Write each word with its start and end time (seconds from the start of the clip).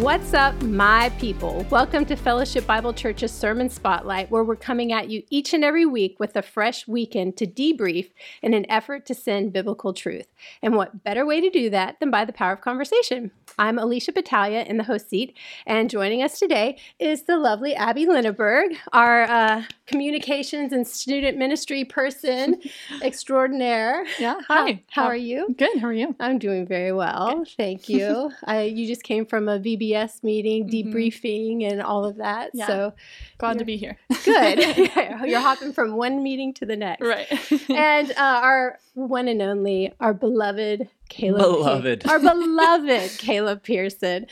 What's 0.00 0.32
up, 0.32 0.62
my 0.62 1.10
people? 1.18 1.66
Welcome 1.68 2.06
to 2.06 2.16
Fellowship 2.16 2.66
Bible 2.66 2.94
Church's 2.94 3.32
Sermon 3.32 3.68
Spotlight, 3.68 4.30
where 4.30 4.42
we're 4.42 4.56
coming 4.56 4.94
at 4.94 5.10
you 5.10 5.22
each 5.28 5.52
and 5.52 5.62
every 5.62 5.84
week 5.84 6.18
with 6.18 6.34
a 6.36 6.42
fresh 6.42 6.88
weekend 6.88 7.36
to 7.36 7.46
debrief 7.46 8.10
in 8.40 8.54
an 8.54 8.64
effort 8.70 9.04
to 9.06 9.14
send 9.14 9.52
biblical 9.52 9.92
truth. 9.92 10.26
And 10.62 10.74
what 10.74 11.04
better 11.04 11.26
way 11.26 11.42
to 11.42 11.50
do 11.50 11.68
that 11.68 12.00
than 12.00 12.10
by 12.10 12.24
the 12.24 12.32
power 12.32 12.52
of 12.54 12.62
conversation? 12.62 13.30
I'm 13.58 13.78
Alicia 13.78 14.12
Battaglia 14.12 14.62
in 14.62 14.78
the 14.78 14.84
host 14.84 15.10
seat, 15.10 15.36
and 15.66 15.90
joining 15.90 16.22
us 16.22 16.38
today 16.38 16.78
is 16.98 17.24
the 17.24 17.36
lovely 17.36 17.74
Abby 17.74 18.06
Linneberg, 18.06 18.76
our 18.94 19.24
uh, 19.24 19.64
communications 19.86 20.72
and 20.72 20.86
student 20.86 21.36
ministry 21.36 21.84
person 21.84 22.58
extraordinaire. 23.02 24.06
Yeah. 24.18 24.40
Hi. 24.48 24.82
How, 24.88 25.02
how, 25.02 25.08
are 25.08 25.16
you? 25.16 25.54
Good. 25.58 25.78
How 25.78 25.88
are 25.88 25.92
you? 25.92 26.16
I'm 26.20 26.38
doing 26.38 26.66
very 26.66 26.92
well. 26.92 27.40
Good. 27.40 27.48
Thank 27.58 27.88
you. 27.90 28.30
I, 28.44 28.62
you 28.62 28.86
just 28.86 29.02
came 29.02 29.26
from 29.26 29.46
a 29.46 29.58
VBS 29.90 30.22
meeting, 30.22 30.68
mm-hmm. 30.68 30.90
debriefing, 30.90 31.70
and 31.70 31.82
all 31.82 32.04
of 32.04 32.16
that. 32.16 32.50
Yeah. 32.54 32.66
So 32.66 32.94
glad 33.38 33.58
to 33.58 33.64
be 33.64 33.76
here. 33.76 33.98
good. 34.24 34.58
You're 35.24 35.40
hopping 35.40 35.72
from 35.72 35.96
one 35.96 36.22
meeting 36.22 36.54
to 36.54 36.66
the 36.66 36.76
next. 36.76 37.06
Right. 37.06 37.28
and 37.70 38.10
uh, 38.12 38.14
our 38.42 38.78
one 38.94 39.28
and 39.28 39.42
only, 39.42 39.92
our 40.00 40.14
beloved 40.14 40.88
Caleb. 41.08 41.40
Beloved. 41.40 42.00
Pe- 42.00 42.10
our 42.10 42.18
beloved 42.18 43.18
Caleb 43.18 43.62
Pearson. 43.62 44.26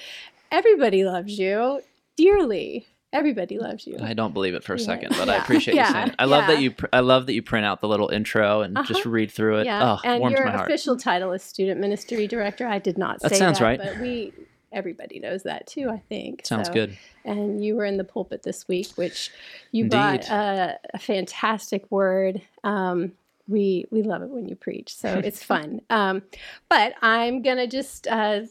Everybody 0.51 1.05
loves 1.05 1.39
you 1.39 1.83
dearly. 2.17 2.87
Everybody 3.11 3.59
loves 3.59 3.87
you. 3.87 3.97
I 4.03 4.13
don't 4.13 4.35
believe 4.35 4.55
it 4.55 4.63
for 4.63 4.75
a 4.75 4.79
second, 4.79 5.15
but 5.17 5.29
yeah. 5.29 5.35
I 5.35 5.37
appreciate 5.39 5.75
yeah. 5.75 5.87
you 5.87 5.93
saying 5.95 6.09
it. 6.09 6.15
I 6.19 6.27
love 6.27 6.47
that 6.47 6.61
you. 6.61 6.73
Pr- 6.73 6.87
I 6.93 7.01
love 7.01 7.25
that 7.25 7.33
you 7.33 7.43
print 7.43 7.65
out 7.65 7.81
the 7.81 7.89
little 7.89 8.11
intro 8.11 8.61
and 8.61 8.77
uh-huh. 8.77 8.87
just 8.87 9.07
read 9.07 9.31
through 9.31 9.61
it. 9.61 9.65
Yeah. 9.65 9.95
Oh, 9.95 10.01
and 10.05 10.21
warms 10.21 10.35
your 10.35 10.45
my 10.45 10.53
heart. 10.53 10.69
official 10.69 10.95
title 10.95 11.33
is 11.33 11.43
student 11.43 11.81
ministry 11.81 12.27
director. 12.27 12.67
I 12.67 12.79
did 12.79 12.99
not 12.99 13.21
that 13.21 13.31
say 13.31 13.39
sounds 13.39 13.61
that, 13.61 13.65
right. 13.65 13.81
but 13.83 13.99
we 13.99 14.35
everybody 14.73 15.19
knows 15.19 15.43
that 15.45 15.67
too. 15.67 15.89
I 15.91 16.03
think 16.09 16.47
sounds 16.47 16.69
so. 16.69 16.75
good. 16.75 16.99
And 17.25 17.65
you 17.65 17.77
were 17.77 17.85
in 17.85 17.97
the 17.97 18.05
pulpit 18.05 18.43
this 18.43 18.67
week, 18.69 18.89
which 18.97 19.31
you 19.73 19.85
Indeed. 19.85 19.97
brought 19.97 20.29
a, 20.29 20.79
a 20.95 20.99
fantastic 20.99 21.91
word. 21.91 22.43
Um, 22.65 23.13
we 23.49 23.87
we 23.91 24.03
love 24.03 24.23
it 24.23 24.29
when 24.29 24.47
you 24.47 24.55
preach 24.55 24.95
so 24.95 25.09
it's 25.25 25.43
fun 25.43 25.81
um, 25.91 26.23
but 26.69 26.95
i'm 27.03 27.43
gonna 27.43 27.67
just 27.67 28.07
uh, 28.07 28.43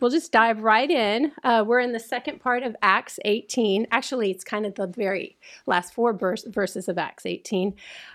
we'll 0.00 0.10
just 0.10 0.32
dive 0.32 0.62
right 0.62 0.90
in 0.90 1.30
uh, 1.44 1.62
we're 1.66 1.80
in 1.80 1.92
the 1.92 2.00
second 2.00 2.40
part 2.40 2.62
of 2.62 2.74
acts 2.82 3.20
18 3.24 3.86
actually 3.92 4.30
it's 4.30 4.44
kind 4.44 4.66
of 4.66 4.74
the 4.74 4.86
very 4.86 5.36
last 5.66 5.92
four 5.92 6.12
verse, 6.12 6.44
verses 6.44 6.88
of 6.88 6.98
acts 6.98 7.26
18 7.26 7.74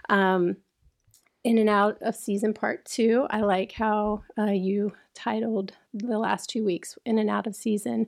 um, 0.10 0.58
in 1.44 1.58
and 1.58 1.70
out 1.70 1.98
of 2.02 2.16
season 2.16 2.54
part 2.54 2.84
two 2.86 3.28
i 3.30 3.42
like 3.42 3.74
how 3.74 4.24
uh, 4.38 4.46
you 4.46 4.94
titled 5.14 5.74
the 5.94 6.18
last 6.18 6.50
two 6.50 6.64
weeks 6.64 6.98
in 7.06 7.20
and 7.20 7.30
out 7.30 7.46
of 7.46 7.56
season 7.56 8.08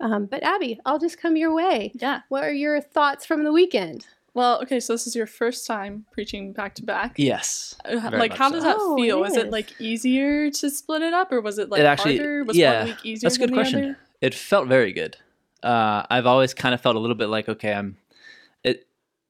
um, 0.00 0.26
but 0.26 0.42
abby 0.42 0.80
i'll 0.86 0.98
just 0.98 1.20
come 1.20 1.36
your 1.36 1.52
way 1.52 1.92
yeah 1.94 2.20
what 2.28 2.44
are 2.44 2.52
your 2.52 2.80
thoughts 2.80 3.26
from 3.26 3.44
the 3.44 3.52
weekend 3.52 4.06
well, 4.36 4.60
okay, 4.60 4.80
so 4.80 4.92
this 4.92 5.06
is 5.06 5.16
your 5.16 5.26
first 5.26 5.66
time 5.66 6.04
preaching 6.12 6.52
back 6.52 6.74
to 6.74 6.84
back. 6.84 7.14
Yes. 7.16 7.74
Uh, 7.86 8.10
like, 8.12 8.34
how 8.36 8.50
does 8.50 8.64
that 8.64 8.76
oh, 8.78 8.94
feel? 8.94 9.16
It 9.16 9.20
was 9.22 9.34
it 9.34 9.50
like 9.50 9.72
easier 9.80 10.50
to 10.50 10.68
split 10.68 11.00
it 11.00 11.14
up, 11.14 11.32
or 11.32 11.40
was 11.40 11.58
it 11.58 11.70
like 11.70 11.80
it 11.80 11.86
actually, 11.86 12.18
harder? 12.18 12.44
Was 12.44 12.54
yeah, 12.54 12.80
one 12.80 12.88
week 12.88 12.96
easier? 13.02 13.30
That's 13.30 13.36
a 13.36 13.38
good 13.38 13.54
question. 13.54 13.82
Other? 13.82 13.98
It 14.20 14.34
felt 14.34 14.68
very 14.68 14.92
good. 14.92 15.16
Uh, 15.62 16.04
I've 16.10 16.26
always 16.26 16.52
kind 16.52 16.74
of 16.74 16.82
felt 16.82 16.96
a 16.96 16.98
little 16.98 17.16
bit 17.16 17.28
like, 17.28 17.48
okay, 17.48 17.72
I'm. 17.72 17.96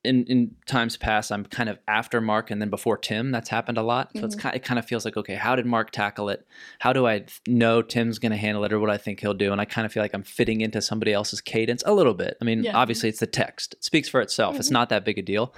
In 0.06 0.24
in 0.26 0.54
times 0.66 0.96
past, 0.96 1.30
I'm 1.32 1.44
kind 1.44 1.68
of 1.68 1.78
after 1.88 2.20
Mark 2.20 2.50
and 2.50 2.60
then 2.62 2.70
before 2.70 2.96
Tim. 2.96 3.30
That's 3.30 3.48
happened 3.48 3.76
a 3.78 3.82
lot. 3.82 4.10
So 4.12 4.18
mm-hmm. 4.18 4.24
it's 4.26 4.34
kind. 4.34 4.54
It 4.56 4.62
kind 4.64 4.78
of 4.78 4.86
feels 4.86 5.04
like, 5.04 5.16
okay, 5.16 5.34
how 5.34 5.56
did 5.56 5.66
Mark 5.66 5.90
tackle 5.90 6.28
it? 6.28 6.46
How 6.78 6.92
do 6.92 7.06
I 7.06 7.26
know 7.46 7.82
Tim's 7.82 8.18
going 8.18 8.32
to 8.32 8.38
handle 8.38 8.64
it, 8.64 8.72
or 8.72 8.78
what 8.78 8.90
I 8.90 8.96
think 8.98 9.20
he'll 9.20 9.34
do? 9.34 9.52
And 9.52 9.60
I 9.60 9.64
kind 9.64 9.84
of 9.84 9.92
feel 9.92 10.02
like 10.02 10.14
I'm 10.14 10.22
fitting 10.22 10.60
into 10.60 10.80
somebody 10.80 11.12
else's 11.12 11.40
cadence 11.40 11.82
a 11.84 11.92
little 11.92 12.14
bit. 12.14 12.36
I 12.40 12.44
mean, 12.44 12.62
Yeah. 12.64 12.76
obviously, 12.76 13.08
it's 13.08 13.20
the 13.20 13.26
text. 13.26 13.74
It 13.74 13.84
speaks 13.84 14.08
for 14.08 14.20
itself. 14.20 14.56
It's 14.56 14.70
not 14.70 14.88
that 14.88 15.04
big 15.04 15.18
a 15.18 15.22
deal, 15.22 15.54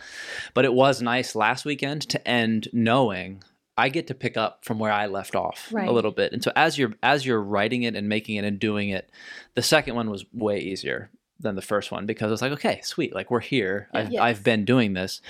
but 0.54 0.64
it 0.64 0.72
was 0.72 1.02
nice 1.02 1.34
last 1.34 1.64
weekend 1.64 2.02
to 2.08 2.26
end 2.28 2.68
knowing. 2.72 3.42
I 3.76 3.90
get 3.90 4.08
to 4.08 4.14
pick 4.14 4.36
up 4.36 4.64
from 4.64 4.80
where 4.80 4.90
I 4.90 5.06
left 5.06 5.36
off 5.36 5.68
Right. 5.70 5.86
a 5.88 5.92
little 5.92 6.10
bit, 6.10 6.32
and 6.32 6.42
so 6.42 6.50
as 6.56 6.76
you're 6.78 6.94
as 7.00 7.24
you're 7.24 7.40
writing 7.40 7.84
it 7.84 7.94
and 7.94 8.08
making 8.08 8.34
it 8.34 8.44
and 8.44 8.58
doing 8.58 8.88
it, 8.88 9.08
the 9.54 9.62
second 9.62 9.94
one 9.94 10.10
was 10.10 10.24
way 10.32 10.58
easier 10.58 11.10
than 11.40 11.54
the 11.54 11.62
first 11.62 11.92
one 11.92 12.04
because 12.04 12.32
it's 12.32 12.42
like 12.42 12.52
okay 12.52 12.80
sweet 12.82 13.14
like 13.14 13.30
we're 13.30 13.40
here. 13.40 13.88
I've, 13.94 14.10
Yes. 14.12 14.20
I've 14.22 14.44
been 14.44 14.64
doing 14.64 14.94
this. 14.94 15.20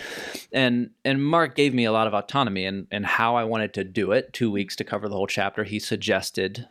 And 0.53 0.91
and 1.05 1.23
mark 1.25 1.55
gave 1.55 1.75
me 1.75 1.85
a 1.85 1.93
lot 1.93 2.07
of 2.07 2.15
autonomy 2.15 2.65
and 2.65 2.87
and 2.91 3.05
how 3.05 3.37
i 3.37 3.45
wanted 3.45 3.75
to 3.75 3.85
do 3.85 4.13
it 4.13 4.33
two 4.33 4.51
weeks 4.51 4.75
to 4.77 4.85
cover 4.85 5.09
the 5.09 5.15
whole 5.17 5.27
chapter. 5.27 5.65
He 5.65 5.79
suggested 5.79 6.67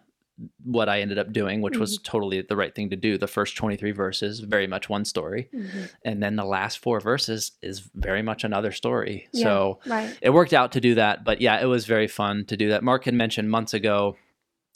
what 0.63 0.87
i 0.87 1.01
ended 1.01 1.17
up 1.17 1.33
doing 1.33 1.61
which 1.61 1.77
was 1.77 1.97
totally 2.03 2.41
the 2.41 2.55
right 2.55 2.75
thing 2.75 2.89
to 2.91 2.95
do. 2.95 3.17
The 3.17 3.27
first 3.27 3.55
23 3.57 3.91
verses 3.91 4.39
very 4.39 4.67
much 4.67 4.87
one 4.89 5.03
story. 5.05 5.49
Mhm. 5.53 5.89
and 6.03 6.21
then 6.21 6.35
the 6.35 6.45
last 6.45 6.79
four 6.79 6.99
verses 6.99 7.53
is 7.61 7.89
very 7.95 8.21
much 8.21 8.43
another 8.43 8.71
story. 8.71 9.27
Yeah, 9.33 9.43
so 9.43 9.79
right. 9.87 10.15
it 10.21 10.29
worked 10.31 10.53
out 10.53 10.71
to 10.73 10.81
do 10.81 10.95
that 10.95 11.23
but 11.23 11.41
yeah 11.41 11.59
it 11.59 11.65
was 11.65 11.85
very 11.85 12.07
fun 12.07 12.45
to 12.45 12.57
do 12.57 12.69
that. 12.69 12.83
Mark 12.83 13.05
had 13.05 13.13
mentioned 13.13 13.49
months 13.49 13.73
ago 13.73 14.15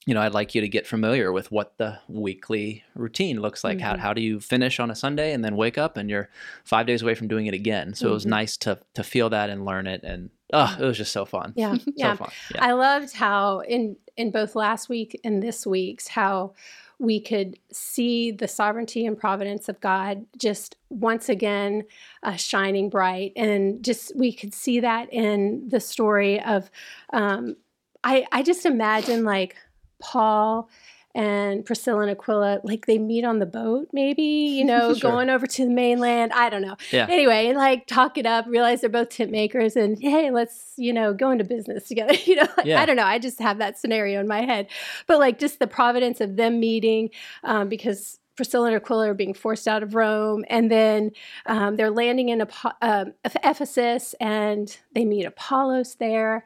you 0.08 0.14
know 0.16 0.22
i'd 0.22 0.34
like 0.34 0.56
you 0.56 0.62
to 0.62 0.68
get 0.68 0.88
familiar 0.88 1.32
with 1.32 1.52
what 1.52 1.78
the 1.78 2.00
weekly 2.08 2.84
routine 2.96 3.40
looks 3.40 3.64
like. 3.64 3.80
How, 3.80 3.94
Mhm. 3.94 4.00
how 4.00 4.14
do 4.14 4.22
you 4.22 4.40
finish 4.40 4.80
on 4.80 4.90
a 4.90 4.96
sunday 4.96 5.32
and 5.34 5.44
then 5.46 5.56
wake 5.56 5.78
up 5.78 5.96
and 5.98 6.10
you're 6.10 6.30
five 6.64 6.88
days 6.88 7.02
away 7.02 7.14
from 7.16 7.28
doing 7.28 7.46
it 7.46 7.54
again? 7.54 7.94
So 7.94 8.10
it 8.10 8.14
was 8.14 8.26
Mhm. 8.26 8.30
nice 8.30 8.58
to 8.58 8.80
to 8.96 9.04
feel 9.04 9.30
that 9.30 9.50
and 9.50 9.64
learn 9.66 9.86
it 9.88 10.02
and 10.04 10.30
oh 10.54 10.76
it 10.80 10.84
was 10.86 10.98
just 10.98 11.12
so 11.12 11.24
fun. 11.26 11.54
Yeah. 11.56 11.76
So 11.76 11.84
yeah. 11.96 12.16
fun. 12.16 12.30
Yeah. 12.56 12.66
I 12.66 12.72
loved 12.74 13.14
how 13.14 13.60
in 13.60 13.96
in 14.18 14.32
both 14.32 14.56
last 14.56 14.90
week 14.90 15.20
and 15.24 15.42
this 15.44 15.66
week's 15.68 16.08
how 16.08 16.54
we 17.00 17.20
could 17.20 17.58
see 17.72 18.30
the 18.32 18.48
sovereignty 18.48 19.06
and 19.08 19.18
providence 19.18 19.68
of 19.70 19.80
God 19.82 20.26
just 20.38 20.76
once 20.90 21.30
again 21.30 21.84
uh, 22.22 22.36
shining 22.36 22.90
bright, 22.90 23.34
and 23.36 23.84
just 23.84 24.16
we 24.16 24.32
could 24.32 24.54
see 24.54 24.80
that 24.82 25.12
in 25.14 25.68
the 25.70 25.80
story 25.80 26.40
of. 26.42 26.70
Um, 27.14 27.56
I 28.04 28.26
I 28.32 28.44
just 28.44 28.66
imagine 28.66 29.24
like 29.24 29.56
Paul 30.02 30.70
and 31.14 31.66
Priscilla 31.66 32.04
and 32.04 32.12
Aquila, 32.12 32.62
like 32.64 32.86
they 32.86 32.98
meet 32.98 33.26
on 33.26 33.40
the 33.40 33.46
boat, 33.46 33.90
maybe, 33.92 34.24
you 34.24 34.64
know, 34.64 34.94
Sure. 34.96 35.12
going 35.12 35.30
over 35.30 35.46
to 35.46 35.66
the 35.66 35.70
mainland. 35.70 36.32
I 36.34 36.50
don't 36.50 36.62
know. 36.62 36.78
Yeah. 36.90 37.06
Anyway, 37.10 37.52
like 37.54 37.86
talk 37.86 38.18
it 38.18 38.26
up, 38.26 38.46
realize 38.48 38.80
they're 38.80 38.90
both 38.90 39.10
tent 39.10 39.30
makers, 39.30 39.76
and 39.76 40.02
hey, 40.02 40.32
let's, 40.32 40.72
you 40.78 40.94
know, 40.94 41.14
go 41.14 41.30
into 41.32 41.44
business 41.44 41.88
together. 41.90 42.14
You 42.26 42.38
know, 42.38 42.48
like, 42.56 42.66
Yeah. 42.66 42.82
I 42.82 42.86
don't 42.86 42.96
know. 42.96 43.04
I 43.04 43.20
just 43.20 43.40
have 43.40 43.58
that 43.58 43.78
scenario 43.78 44.22
in 44.22 44.28
my 44.30 44.42
head. 44.46 44.68
But 45.06 45.20
like 45.20 45.38
just 45.38 45.60
the 45.60 45.68
providence 45.68 46.22
of 46.22 46.38
them 46.38 46.62
meeting, 46.62 47.10
um, 47.44 47.68
because 47.68 48.18
Priscilla 48.36 48.68
and 48.68 48.76
Aquila 48.76 49.10
are 49.10 49.14
being 49.14 49.34
forced 49.34 49.68
out 49.68 49.84
of 49.84 49.96
Rome, 49.96 50.46
and 50.50 50.72
then 50.72 51.12
um, 51.46 51.76
they're 51.76 51.92
landing 51.92 52.30
in 52.30 52.42
Apo- 52.42 52.72
Eph- 52.82 53.36
Ephesus, 53.44 54.16
and 54.20 54.78
they 54.94 55.06
meet 55.06 55.26
Apollos 55.26 55.96
there, 55.96 56.44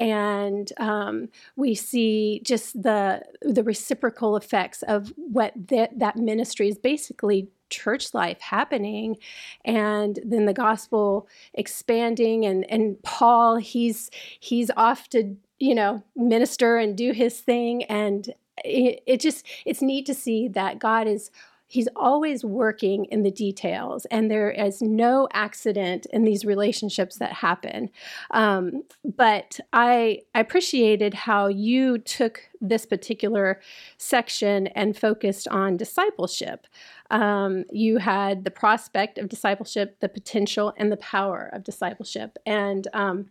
and 0.00 0.72
um, 0.78 1.28
we 1.56 1.74
see 1.74 2.40
just 2.44 2.82
the 2.82 3.22
the 3.42 3.62
reciprocal 3.62 4.36
effects 4.36 4.82
of 4.82 5.12
what 5.16 5.52
that 5.68 5.98
that 5.98 6.16
ministry 6.16 6.68
is 6.68 6.78
basically 6.78 7.48
church 7.68 8.14
life 8.14 8.40
happening 8.40 9.16
and 9.64 10.20
then 10.24 10.46
the 10.46 10.54
gospel 10.54 11.28
expanding 11.54 12.44
and 12.44 12.64
and 12.70 13.02
Paul 13.02 13.56
he's 13.56 14.10
he's 14.38 14.70
off 14.76 15.08
to 15.10 15.36
you 15.58 15.74
know 15.74 16.02
minister 16.14 16.76
and 16.76 16.96
do 16.96 17.12
his 17.12 17.40
thing 17.40 17.82
and 17.84 18.32
it, 18.64 19.02
it 19.06 19.20
just 19.20 19.46
it's 19.64 19.82
neat 19.82 20.06
to 20.06 20.14
see 20.14 20.48
that 20.48 20.78
God 20.78 21.06
is 21.06 21.30
he's 21.68 21.88
always 21.96 22.44
working 22.44 23.06
in 23.06 23.22
the 23.22 23.30
details 23.30 24.06
and 24.06 24.30
there 24.30 24.50
is 24.50 24.80
no 24.80 25.28
accident 25.32 26.06
in 26.12 26.24
these 26.24 26.44
relationships 26.44 27.16
that 27.16 27.32
happen. 27.32 27.90
Um, 28.30 28.84
but 29.04 29.58
I, 29.72 30.20
I 30.34 30.40
appreciated 30.40 31.12
how 31.12 31.48
you 31.48 31.98
took 31.98 32.40
this 32.60 32.86
particular 32.86 33.60
section 33.98 34.68
and 34.68 34.96
focused 34.96 35.48
on 35.48 35.76
discipleship. 35.76 36.66
Um, 37.10 37.64
you 37.72 37.98
had 37.98 38.44
the 38.44 38.50
prospect 38.50 39.18
of 39.18 39.28
discipleship 39.28 39.98
the 40.00 40.08
potential 40.08 40.72
and 40.76 40.90
the 40.92 40.96
power 40.98 41.50
of 41.52 41.64
discipleship. 41.64 42.38
And 42.46 42.86
um, 42.92 43.26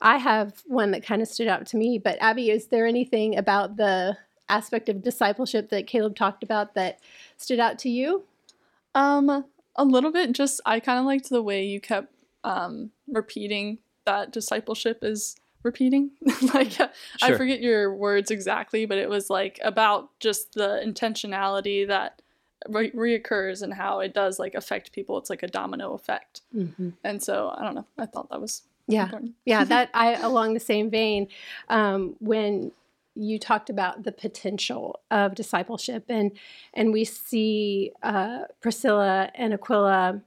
i 0.00 0.16
have 0.16 0.62
one 0.66 0.92
that 0.92 1.04
kind 1.04 1.20
of 1.20 1.26
stood 1.26 1.48
out 1.48 1.66
to 1.66 1.76
me 1.76 1.98
but 1.98 2.16
abby 2.20 2.50
is 2.50 2.68
there 2.68 2.86
anything 2.86 3.36
about 3.36 3.76
the 3.76 4.16
aspect 4.48 4.88
of 4.88 5.02
discipleship 5.02 5.68
that 5.70 5.86
caleb 5.86 6.16
talked 6.16 6.42
about 6.42 6.74
that 6.74 7.00
stood 7.36 7.60
out 7.60 7.78
to 7.80 7.88
you 7.88 8.24
Um, 8.94 9.44
a 9.76 9.84
little 9.84 10.10
bit. 10.10 10.32
Just 10.32 10.60
I 10.66 10.80
kind 10.80 10.98
of 10.98 11.04
liked 11.04 11.28
the 11.30 11.42
way 11.42 11.64
you 11.64 11.80
kept 11.80 12.12
um 12.44 12.90
repeating 13.06 13.78
that 14.04 14.32
discipleship 14.32 14.98
is 15.02 15.36
repeating. 15.62 16.10
like 16.54 16.80
uh, 16.80 16.88
I 17.22 17.36
forget 17.36 17.60
your 17.60 17.94
words 17.94 18.30
exactly, 18.30 18.86
but 18.86 18.98
it 18.98 19.08
was 19.08 19.28
like 19.30 19.58
about 19.62 20.10
just 20.20 20.54
the 20.54 20.82
intentionality 20.84 21.86
that 21.86 22.22
re- 22.68 22.90
reoccurs 22.92 23.62
and 23.62 23.74
how 23.74 24.00
it 24.00 24.14
does 24.14 24.38
like 24.38 24.54
affect 24.54 24.92
people. 24.92 25.18
It's 25.18 25.30
like 25.30 25.42
a 25.42 25.48
domino 25.48 25.92
effect. 25.94 26.40
And 27.04 27.22
so 27.22 27.52
I 27.56 27.62
don't 27.62 27.74
know. 27.74 27.86
I 27.98 28.06
thought 28.06 28.30
that 28.30 28.40
was 28.40 28.62
yeah 28.90 29.04
important. 29.04 29.32
yeah 29.44 29.64
that 29.64 29.90
i 29.94 30.14
along 30.14 30.54
the 30.54 30.60
same 30.60 30.88
vein 30.88 31.28
um, 31.68 32.16
when 32.20 32.72
you 33.18 33.38
talked 33.38 33.68
about 33.68 34.04
the 34.04 34.12
potential 34.12 35.00
of 35.10 35.34
discipleship, 35.34 36.04
and 36.08 36.32
and 36.72 36.92
we 36.92 37.04
see 37.04 37.92
uh, 38.02 38.42
Priscilla 38.60 39.30
and 39.34 39.52
Aquila 39.52 40.22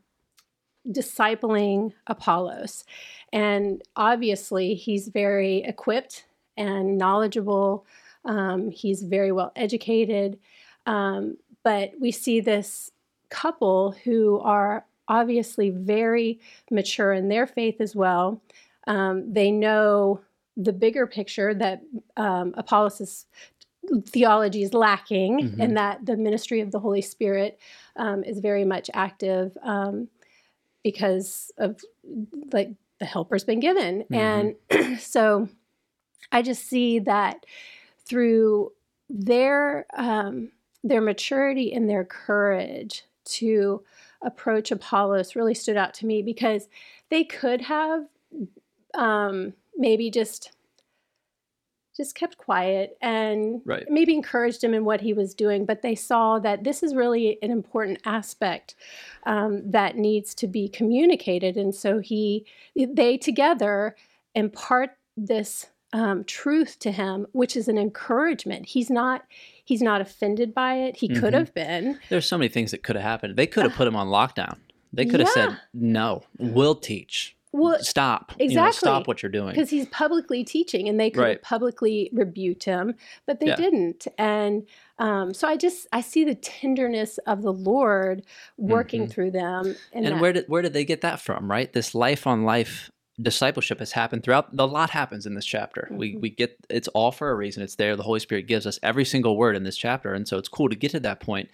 discipling 0.88 1.94
Apollos, 2.08 2.84
and 3.32 3.82
obviously 3.96 4.76
he's 4.76 5.08
very 5.08 5.64
equipped 5.64 6.26
and 6.58 6.98
knowledgeable. 6.98 7.86
Um, 8.26 8.70
he's 8.70 9.02
very 9.02 9.32
well 9.32 9.52
educated, 9.56 10.38
um, 10.86 11.38
but 11.64 11.94
we 12.00 12.12
see 12.12 12.40
this 12.42 12.92
couple 13.30 13.96
who 14.04 14.40
are 14.40 14.86
obviously 15.08 15.70
very 15.70 16.40
mature 16.70 17.14
in 17.14 17.30
their 17.30 17.48
faith 17.48 17.80
as 17.80 17.96
well. 17.96 18.42
Um, 18.88 19.34
they 19.34 19.52
know 19.52 20.22
the 20.58 20.74
bigger 20.74 21.08
picture 21.08 21.54
that 21.54 21.82
um, 22.18 22.54
Apollos' 22.58 23.26
theology 24.06 24.64
is 24.64 24.74
lacking 24.74 25.40
mm-hmm. 25.40 25.62
and 25.62 25.78
that 25.78 26.06
the 26.06 26.18
ministry 26.18 26.62
of 26.62 26.72
the 26.72 26.80
Holy 26.80 27.02
Spirit 27.02 27.60
um, 27.96 28.24
is 28.24 28.40
very 28.40 28.66
much 28.66 28.90
active 28.94 29.58
um, 29.64 30.08
because 30.84 31.52
of 31.58 31.80
like 32.54 32.72
the 33.00 33.06
helper's 33.06 33.44
been 33.44 33.60
given. 33.60 34.04
Mm-hmm. 34.12 34.56
And 34.74 35.00
so 35.02 35.50
I 36.32 36.42
just 36.42 36.68
see 36.68 37.00
that 37.00 37.46
through 38.06 38.72
their 39.10 39.86
um, 39.96 40.52
their 40.84 41.02
maturity 41.02 41.74
and 41.74 41.90
their 41.90 42.04
courage 42.04 43.04
to 43.24 43.84
approach 44.22 44.72
Apollos 44.72 45.36
really 45.36 45.54
stood 45.54 45.78
out 45.78 45.94
to 45.96 46.06
me 46.06 46.22
because 46.22 46.68
they 47.10 47.24
could 47.24 47.62
have 47.62 48.06
um, 48.94 49.54
maybe 49.76 50.10
just 50.10 50.52
just 51.98 52.16
kept 52.16 52.38
quiet 52.38 52.98
and 53.02 53.62
right. 53.66 53.86
maybe 53.90 54.14
encouraged 54.14 54.64
him 54.64 54.74
in 54.74 54.86
what 54.86 55.02
he 55.02 55.12
was 55.12 55.36
doing 55.36 55.66
but 55.66 55.82
they 55.82 55.94
saw 55.94 56.40
that 56.40 56.64
this 56.64 56.82
is 56.84 56.96
really 56.96 57.38
an 57.42 57.52
important 57.52 58.00
aspect 58.06 58.76
um, 59.26 59.70
that 59.70 59.98
needs 59.98 60.34
to 60.36 60.48
be 60.48 60.68
communicated. 60.68 61.58
And 61.58 61.74
so 61.74 62.00
he 62.00 62.46
they 62.76 63.18
together 63.18 63.96
impart 64.36 64.92
this 65.18 65.68
um, 65.94 66.24
truth 66.24 66.80
to 66.80 66.92
him 66.92 67.28
which 67.34 67.56
is 67.56 67.68
an 67.68 67.78
encouragement. 67.78 68.68
He's 68.68 68.90
not 68.90 69.26
he's 69.64 69.82
not 69.82 70.02
offended 70.02 70.54
by 70.54 70.76
it. 70.76 70.98
He 70.98 71.10
mm-hmm. 71.10 71.20
could 71.20 71.34
have 71.34 71.54
been. 71.54 72.00
There's 72.10 72.26
so 72.26 72.38
many 72.38 72.50
things 72.50 72.72
that 72.72 72.84
could 72.84 72.96
have 72.96 73.04
happened. 73.04 73.36
They 73.36 73.48
could 73.48 73.64
have 73.64 73.74
put 73.74 73.88
him 73.88 73.96
on 73.96 74.08
lockdown. 74.08 74.58
They 74.94 75.06
could 75.06 75.22
have 75.22 75.30
said 75.30 75.58
no 75.74 76.24
we'll 76.38 76.76
teach 76.76 77.36
well, 77.54 77.78
stop. 77.82 78.32
Exactly. 78.40 78.54
You 78.54 78.62
know, 78.62 78.72
stop 78.72 79.08
what 79.08 79.22
you're 79.22 79.32
doing. 79.32 79.50
Because 79.50 79.70
he's 79.70 79.88
publicly 79.88 80.44
teaching 80.44 80.88
and 80.88 81.00
they 81.00 81.10
could 81.10 81.22
right. 81.22 81.42
publicly 81.42 82.10
rebuked 82.14 82.64
him, 82.64 82.96
but 83.28 83.40
they 83.40 83.48
yeah. 83.48 83.56
didn't. 83.56 84.08
And 84.18 84.68
um, 85.00 85.34
so 85.34 85.48
I 85.48 85.58
just 85.58 85.88
I 85.92 86.02
see 86.02 86.24
the 86.24 86.36
tenderness 86.36 87.18
of 87.20 87.42
the 87.42 87.52
Lord 87.52 88.24
working 88.58 89.04
mm-hmm. 89.04 89.12
through 89.12 89.32
them. 89.32 89.76
And 89.92 90.06
that. 90.06 90.20
where 90.20 90.34
did 90.34 90.46
where 90.48 90.62
did 90.62 90.74
they 90.74 90.86
get 90.86 91.02
that 91.02 91.20
from? 91.20 91.52
Right, 91.52 91.72
this 91.74 91.94
life 91.94 92.26
on 92.26 92.44
life 92.44 92.90
discipleship 93.22 93.80
has 93.80 93.92
happened 93.92 94.24
throughout 94.24 94.50
a 94.58 94.66
lot 94.66 94.90
happens 94.90 95.26
in 95.26 95.36
this 95.36 95.46
chapter 95.46 95.88
mm-hmm. 95.90 95.98
we 95.98 96.16
we 96.18 96.30
get 96.30 96.58
it's 96.70 96.88
all 96.90 97.12
for 97.12 97.30
a 97.30 97.36
reason 97.36 97.62
it's 97.64 97.76
there 97.76 97.96
the 97.96 98.04
holy 98.04 98.20
spirit 98.20 98.48
gives 98.48 98.66
us 98.66 98.80
every 98.84 99.06
single 99.06 99.38
word 99.38 99.56
in 99.56 99.64
this 99.64 99.78
chapter 99.78 100.14
and 100.14 100.28
so 100.28 100.38
it's 100.38 100.50
cool 100.50 100.70
to 100.70 100.76
get 100.76 100.92
to 100.92 101.00
that 101.00 101.20
point 101.20 101.50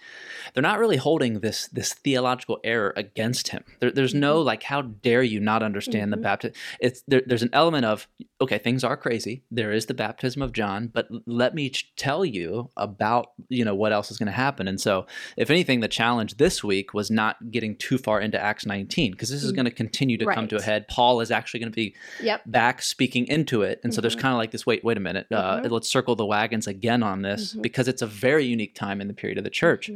they're 0.54 0.62
not 0.62 0.78
really 0.78 0.96
holding 0.96 1.40
this 1.40 1.68
this 1.68 1.92
theological 1.92 2.58
error 2.64 2.92
against 2.96 3.48
him 3.48 3.64
there, 3.80 3.90
there's 3.90 4.14
no 4.14 4.38
mm-hmm. 4.38 4.46
like 4.46 4.62
how 4.62 4.82
dare 4.82 5.22
you 5.22 5.40
not 5.40 5.62
understand 5.62 6.10
mm-hmm. 6.10 6.20
the 6.20 6.24
baptism 6.28 6.54
it's 6.80 7.02
there, 7.08 7.22
there's 7.26 7.42
an 7.42 7.50
element 7.52 7.84
of 7.84 8.06
okay 8.40 8.58
things 8.58 8.84
are 8.84 8.96
crazy 8.96 9.42
there 9.50 9.72
is 9.72 9.86
the 9.86 9.94
baptism 9.94 10.42
of 10.42 10.52
john 10.52 10.88
but 10.88 11.08
let 11.26 11.54
me 11.54 11.70
tell 11.96 12.24
you 12.24 12.70
about 12.76 13.32
you 13.48 13.64
know 13.64 13.74
what 13.74 13.92
else 13.92 14.10
is 14.10 14.18
going 14.18 14.26
to 14.26 14.32
happen 14.32 14.68
and 14.68 14.80
so 14.80 15.06
if 15.36 15.50
anything 15.50 15.80
the 15.80 15.88
challenge 15.88 16.36
this 16.36 16.62
week 16.64 16.94
was 16.94 17.10
not 17.10 17.50
getting 17.50 17.76
too 17.76 17.98
far 17.98 18.20
into 18.20 18.40
acts 18.40 18.66
19 18.66 19.12
because 19.12 19.30
this 19.30 19.42
is 19.42 19.50
mm-hmm. 19.50 19.56
going 19.56 19.64
to 19.64 19.70
continue 19.70 20.16
to 20.16 20.26
right. 20.26 20.34
come 20.34 20.48
to 20.48 20.56
a 20.56 20.62
head 20.62 20.86
paul 20.88 21.20
is 21.20 21.30
actually 21.30 21.60
going 21.60 21.72
to 21.72 21.76
be 21.76 21.94
yep. 22.22 22.42
back 22.46 22.82
speaking 22.82 23.26
into 23.26 23.62
it. 23.62 23.80
And 23.82 23.90
mm-hmm. 23.90 23.96
so 23.96 24.00
there's 24.00 24.14
mm-hmm. 24.14 24.22
kind 24.22 24.32
of 24.32 24.38
like 24.38 24.50
this 24.50 24.66
wait, 24.66 24.84
wait 24.84 24.96
a 24.96 25.00
minute, 25.00 25.26
uh, 25.30 25.60
mm-hmm. 25.60 25.72
let's 25.72 25.88
circle 25.88 26.16
the 26.16 26.26
wagons 26.26 26.66
again 26.66 27.02
on 27.02 27.22
this 27.22 27.52
mm-hmm. 27.52 27.62
because 27.62 27.88
it's 27.88 28.02
a 28.02 28.06
very 28.06 28.44
unique 28.44 28.74
time 28.74 29.00
in 29.00 29.08
the 29.08 29.14
period 29.14 29.38
of 29.38 29.44
the 29.44 29.50
church. 29.50 29.90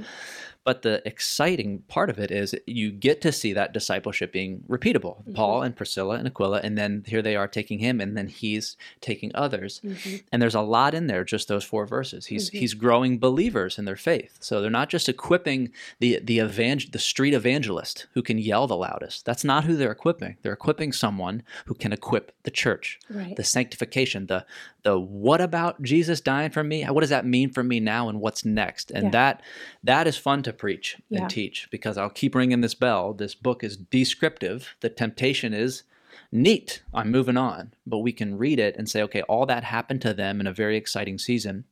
But 0.64 0.82
the 0.82 1.02
exciting 1.06 1.80
part 1.88 2.08
of 2.08 2.18
it 2.18 2.30
is 2.30 2.54
you 2.66 2.92
get 2.92 3.20
to 3.22 3.32
see 3.32 3.52
that 3.52 3.72
discipleship 3.72 4.32
being 4.32 4.62
repeatable. 4.68 5.20
Mm-hmm. 5.22 5.34
Paul 5.34 5.62
and 5.62 5.74
Priscilla 5.74 6.16
and 6.16 6.26
Aquila, 6.26 6.60
and 6.62 6.78
then 6.78 7.04
here 7.06 7.22
they 7.22 7.34
are 7.34 7.48
taking 7.48 7.80
him, 7.80 8.00
and 8.00 8.16
then 8.16 8.28
he's 8.28 8.76
taking 9.00 9.32
others. 9.34 9.80
Mm-hmm. 9.84 10.16
And 10.30 10.40
there's 10.40 10.54
a 10.54 10.60
lot 10.60 10.94
in 10.94 11.08
there, 11.08 11.24
just 11.24 11.48
those 11.48 11.64
four 11.64 11.86
verses. 11.86 12.26
He's 12.26 12.48
mm-hmm. 12.48 12.58
he's 12.58 12.74
growing 12.74 13.18
believers 13.18 13.78
in 13.78 13.86
their 13.86 13.96
faith. 13.96 14.38
So 14.40 14.60
they're 14.60 14.70
not 14.70 14.88
just 14.88 15.08
equipping 15.08 15.72
the 15.98 16.20
the 16.22 16.38
evangel- 16.38 16.90
the 16.92 16.98
street 16.98 17.34
evangelist 17.34 18.06
who 18.14 18.22
can 18.22 18.38
yell 18.38 18.66
the 18.66 18.76
loudest. 18.76 19.24
That's 19.24 19.44
not 19.44 19.64
who 19.64 19.76
they're 19.76 19.90
equipping. 19.90 20.36
They're 20.42 20.52
equipping 20.52 20.92
someone 20.92 21.42
who 21.66 21.74
can 21.74 21.92
equip 21.92 22.32
the 22.44 22.50
church. 22.50 23.00
Right. 23.10 23.34
The 23.34 23.44
sanctification, 23.44 24.26
the 24.26 24.46
the 24.82 24.98
what 24.98 25.40
about 25.40 25.82
Jesus 25.82 26.20
dying 26.20 26.50
for 26.50 26.64
me? 26.64 26.84
What 26.84 27.00
does 27.00 27.10
that 27.10 27.26
mean 27.26 27.50
for 27.50 27.62
me 27.62 27.80
now 27.80 28.08
and 28.08 28.20
what's 28.20 28.44
next? 28.44 28.90
And 28.90 29.04
yeah. 29.04 29.10
that 29.10 29.42
that 29.84 30.06
is 30.06 30.16
fun 30.16 30.42
to 30.44 30.51
preach 30.52 30.96
and 31.10 31.28
teach 31.28 31.68
because 31.70 31.98
I'll 31.98 32.10
keep 32.10 32.34
ringing 32.34 32.60
this 32.60 32.74
bell. 32.74 33.12
This 33.12 33.34
book 33.34 33.64
is 33.64 33.76
descriptive. 33.76 34.74
The 34.80 34.88
temptation 34.88 35.52
is 35.52 35.82
neat. 36.30 36.82
I'm 36.92 37.10
moving 37.10 37.36
on. 37.36 37.74
But 37.86 37.98
we 37.98 38.12
can 38.12 38.38
read 38.38 38.58
it 38.58 38.76
and 38.76 38.88
say, 38.88 39.02
okay, 39.02 39.22
all 39.22 39.46
that 39.46 39.64
happened 39.64 40.02
to 40.02 40.14
them 40.14 40.40
in 40.40 40.46
a 40.46 40.52
very 40.52 40.76
exciting 40.76 41.18
season. 41.18 41.64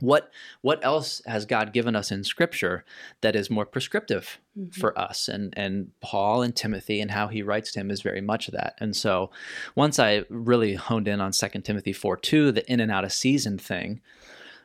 What 0.00 0.32
what 0.62 0.84
else 0.84 1.22
has 1.26 1.46
God 1.46 1.72
given 1.72 1.94
us 1.94 2.10
in 2.10 2.24
Scripture 2.24 2.84
that 3.20 3.36
is 3.36 3.48
more 3.48 3.64
prescriptive 3.64 4.40
mm-hmm. 4.58 4.80
for 4.80 4.98
us? 4.98 5.28
And 5.28 5.54
and 5.56 5.92
Paul 6.00 6.42
and 6.42 6.56
Timothy 6.56 7.00
and 7.00 7.12
how 7.12 7.28
he 7.28 7.40
writes 7.40 7.70
to 7.72 7.80
him 7.80 7.88
is 7.88 8.02
very 8.02 8.20
much 8.20 8.48
that. 8.48 8.74
And 8.80 8.96
so, 8.96 9.30
once 9.76 10.00
I 10.00 10.24
really 10.28 10.74
honed 10.74 11.06
in 11.06 11.20
on 11.20 11.32
Second 11.32 11.62
Timothy 11.62 11.92
four 11.92 12.16
two, 12.16 12.50
the 12.50 12.68
in 12.70 12.80
and 12.80 12.90
out 12.90 13.04
of 13.04 13.12
season 13.12 13.58
thing, 13.58 14.00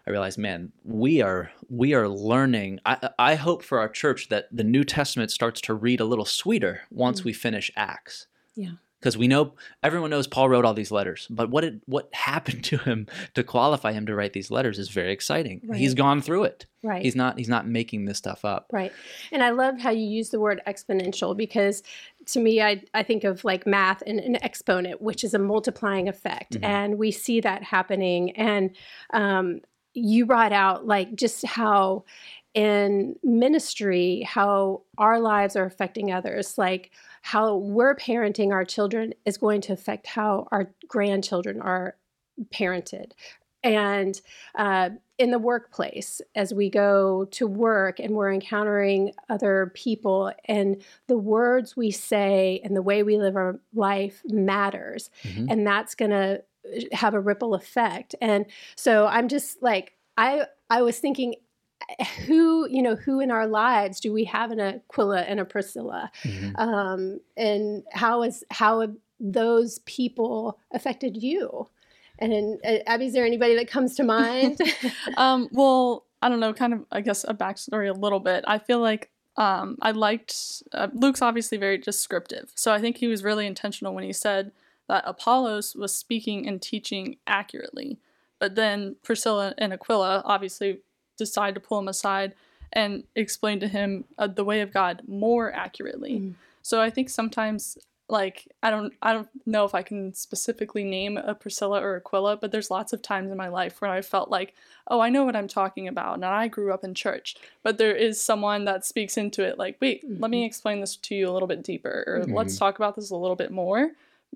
I 0.07 0.09
realized, 0.09 0.37
man, 0.37 0.71
we 0.85 1.21
are 1.21 1.51
we 1.69 1.93
are 1.93 2.07
learning. 2.07 2.79
I, 2.85 3.09
I 3.19 3.35
hope 3.35 3.61
for 3.61 3.77
our 3.79 3.89
church 3.89 4.29
that 4.29 4.47
the 4.53 4.63
New 4.63 4.85
Testament 4.85 5.31
starts 5.31 5.59
to 5.61 5.73
read 5.73 5.99
a 5.99 6.05
little 6.05 6.23
sweeter 6.23 6.81
once 6.89 7.21
mm. 7.21 7.25
we 7.25 7.33
finish 7.33 7.69
Acts. 7.75 8.27
Yeah. 8.55 8.71
Because 8.99 9.17
we 9.17 9.27
know 9.27 9.53
everyone 9.83 10.09
knows 10.09 10.25
Paul 10.25 10.49
wrote 10.49 10.65
all 10.65 10.73
these 10.73 10.91
letters, 10.91 11.27
but 11.29 11.49
what 11.51 11.61
did 11.61 11.81
what 11.85 12.09
happened 12.13 12.63
to 12.65 12.77
him 12.77 13.05
to 13.35 13.43
qualify 13.43 13.91
him 13.91 14.05
to 14.05 14.15
write 14.15 14.31
these 14.31 14.49
letters 14.49 14.79
is 14.79 14.89
very 14.89 15.11
exciting. 15.11 15.61
Right. 15.67 15.77
He's 15.77 15.93
gone 15.93 16.21
through 16.21 16.45
it. 16.45 16.65
Right. 16.83 17.03
He's 17.03 17.15
not 17.15 17.37
he's 17.37 17.49
not 17.49 17.67
making 17.67 18.05
this 18.05 18.17
stuff 18.17 18.45
up. 18.45 18.69
Right. 18.71 18.93
And 19.33 19.43
I 19.43 19.49
love 19.49 19.77
how 19.77 19.89
you 19.89 20.07
use 20.07 20.29
the 20.29 20.39
word 20.39 20.61
exponential 20.65 21.35
because 21.35 21.83
to 22.27 22.39
me 22.39 22.61
I, 22.61 22.81
I 22.93 23.03
think 23.03 23.25
of 23.25 23.43
like 23.43 23.67
math 23.67 24.03
and 24.07 24.19
an 24.21 24.41
exponent, 24.41 25.01
which 25.01 25.25
is 25.25 25.33
a 25.33 25.39
multiplying 25.39 26.07
effect. 26.07 26.53
Mm-hmm. 26.53 26.63
And 26.63 26.97
we 26.97 27.11
see 27.11 27.41
that 27.41 27.61
happening. 27.61 28.31
And 28.31 28.73
um, 29.13 29.61
you 29.97 30.25
brought 30.25 30.53
out 30.53 30.85
like 30.85 31.15
just 31.15 31.45
how 31.45 32.03
in 32.53 33.15
ministry 33.23 34.21
how 34.21 34.81
our 34.97 35.19
lives 35.19 35.55
are 35.55 35.65
affecting 35.65 36.11
others 36.11 36.57
like 36.57 36.91
how 37.21 37.55
we're 37.55 37.95
parenting 37.95 38.51
our 38.51 38.63
children 38.63 39.13
is 39.25 39.37
going 39.37 39.59
to 39.59 39.73
affect 39.73 40.07
how 40.07 40.47
our 40.51 40.71
grandchildren 40.87 41.59
are 41.61 41.95
parented 42.53 43.11
and 43.63 44.21
uh, 44.55 44.89
in 45.17 45.31
the 45.31 45.39
workplace 45.39 46.21
as 46.35 46.53
we 46.53 46.69
go 46.69 47.25
to 47.31 47.47
work 47.47 47.99
and 47.99 48.13
we're 48.13 48.31
encountering 48.31 49.11
other 49.29 49.71
people 49.73 50.31
and 50.45 50.81
the 51.07 51.17
words 51.17 51.75
we 51.75 51.89
say 51.89 52.61
and 52.63 52.75
the 52.75 52.83
way 52.83 53.01
we 53.01 53.17
live 53.17 53.35
our 53.35 53.59
life 53.73 54.21
matters 54.25 55.09
mm-hmm. 55.23 55.47
and 55.49 55.65
that's 55.65 55.95
going 55.95 56.11
to 56.11 56.41
have 56.91 57.13
a 57.13 57.19
ripple 57.19 57.53
effect. 57.53 58.15
And 58.21 58.45
so 58.75 59.07
I'm 59.07 59.27
just 59.27 59.61
like 59.61 59.93
I 60.17 60.45
I 60.69 60.81
was 60.81 60.99
thinking 60.99 61.35
who 62.25 62.67
you 62.69 62.81
know 62.81 62.95
who 62.95 63.19
in 63.19 63.31
our 63.31 63.47
lives 63.47 63.99
do 63.99 64.11
we 64.11 64.25
have 64.25 64.51
an 64.51 64.59
Aquila 64.59 65.21
and 65.21 65.39
a 65.39 65.45
Priscilla, 65.45 66.11
mm-hmm. 66.23 66.55
um, 66.57 67.19
and 67.35 67.83
how 67.91 68.23
is 68.23 68.43
how 68.51 68.81
have 68.81 68.95
those 69.19 69.79
people 69.79 70.59
affected 70.73 71.15
you? 71.15 71.67
And 72.19 72.59
uh, 72.65 72.77
Abby, 72.87 73.05
is 73.05 73.13
there 73.13 73.25
anybody 73.25 73.55
that 73.55 73.67
comes 73.67 73.95
to 73.95 74.03
mind? 74.03 74.59
um, 75.17 75.49
well, 75.51 76.05
I 76.21 76.29
don't 76.29 76.39
know, 76.39 76.53
kind 76.53 76.73
of 76.73 76.85
I 76.91 77.01
guess 77.01 77.23
a 77.23 77.33
backstory 77.33 77.89
a 77.89 77.97
little 77.97 78.19
bit. 78.19 78.43
I 78.47 78.57
feel 78.57 78.79
like 78.79 79.11
um, 79.37 79.77
I 79.81 79.91
liked 79.91 80.63
uh, 80.73 80.87
Luke's 80.93 81.21
obviously 81.21 81.57
very 81.57 81.77
descriptive, 81.77 82.51
so 82.55 82.73
I 82.73 82.81
think 82.81 82.97
he 82.97 83.07
was 83.07 83.23
really 83.23 83.45
intentional 83.45 83.93
when 83.93 84.03
he 84.03 84.13
said 84.13 84.51
that 84.87 85.03
Apollos 85.05 85.75
was 85.75 85.93
speaking 85.93 86.47
and 86.47 86.61
teaching 86.61 87.17
accurately. 87.25 87.97
But 88.39 88.55
then 88.55 88.95
Priscilla 89.03 89.53
and 89.57 89.73
Aquila 89.73 90.21
obviously 90.25 90.79
decide 91.17 91.55
to 91.55 91.59
pull 91.59 91.79
him 91.79 91.87
aside 91.87 92.33
and 92.73 93.03
explain 93.15 93.59
to 93.59 93.67
him 93.67 94.05
uh, 94.17 94.27
the 94.27 94.43
way 94.43 94.61
of 94.61 94.73
God 94.73 95.01
more 95.07 95.51
accurately. 95.53 96.19
Mm. 96.19 96.33
So 96.61 96.81
I 96.81 96.89
think 96.89 97.09
sometimes 97.09 97.77
like 98.09 98.47
I 98.63 98.69
don't 98.69 98.93
I 99.01 99.13
don't 99.13 99.27
know 99.45 99.65
if 99.65 99.75
I 99.75 99.81
can 99.81 100.13
specifically 100.13 100.83
name 100.83 101.17
a 101.17 101.35
Priscilla 101.35 101.81
or 101.81 101.97
Aquila, 101.97 102.37
but 102.37 102.51
there's 102.51 102.71
lots 102.71 102.93
of 102.93 103.01
times 103.01 103.31
in 103.31 103.37
my 103.37 103.49
life 103.49 103.81
where 103.81 103.91
I 103.91 104.01
felt 104.01 104.29
like, 104.29 104.53
oh, 104.87 105.01
I 105.01 105.09
know 105.09 105.25
what 105.25 105.35
I'm 105.35 105.47
talking 105.47 105.87
about, 105.87 106.15
and 106.15 106.25
I 106.25 106.47
grew 106.47 106.73
up 106.73 106.83
in 106.83 106.93
church. 106.93 107.35
But 107.63 107.77
there 107.77 107.95
is 107.95 108.21
someone 108.21 108.65
that 108.65 108.85
speaks 108.85 109.17
into 109.17 109.43
it, 109.43 109.57
like, 109.57 109.77
wait, 109.81 110.05
mm-hmm. 110.05 110.21
let 110.21 110.31
me 110.31 110.41
mm-hmm. 110.41 110.45
explain 110.45 110.79
this 110.79 110.95
to 110.95 111.15
you 111.15 111.29
a 111.29 111.33
little 111.33 111.47
bit 111.47 111.63
deeper, 111.63 112.03
or 112.07 112.19
mm-hmm. 112.21 112.33
let's 112.33 112.57
talk 112.57 112.77
about 112.77 112.95
this 112.95 113.09
a 113.09 113.15
little 113.15 113.35
bit 113.35 113.51
more, 113.51 113.91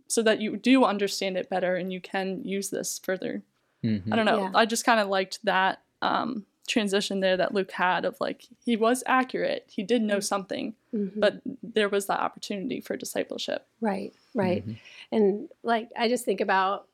so 0.08 0.22
that 0.24 0.42
you 0.42 0.58
do 0.58 0.84
understand 0.84 1.38
it 1.38 1.50
better 1.50 1.76
and 1.76 1.92
you 1.92 2.02
can 2.02 2.42
use 2.44 2.70
this 2.70 3.00
further. 3.04 3.44
Mm-hmm. 3.84 4.12
I 4.12 4.16
don't 4.16 4.26
know. 4.26 4.44
Yeah. 4.44 4.52
I 4.54 4.66
just 4.66 4.86
kind 4.86 5.00
of 5.00 5.08
liked 5.08 5.40
that 5.44 5.82
um, 6.02 6.46
transition 6.68 7.20
there 7.20 7.38
that 7.38 7.54
Luke 7.54 7.72
had 7.72 8.06
of 8.06 8.16
like 8.20 8.48
he 8.64 8.76
was 8.76 9.04
accurate, 9.06 9.66
he 9.68 9.84
did 9.84 10.02
know 10.02 10.16
mm-hmm. 10.16 10.22
something, 10.22 10.76
mm-hmm. 10.94 11.20
but 11.20 11.42
there 11.62 11.90
was 11.90 12.08
that 12.08 12.20
opportunity 12.20 12.82
for 12.82 12.96
discipleship. 12.96 13.66
Right, 13.80 14.14
right. 14.34 14.62
Mm-hmm. 14.62 15.16
And 15.16 15.50
like 15.64 15.90
I 15.98 16.08
just 16.08 16.26
think 16.26 16.42
about 16.42 16.88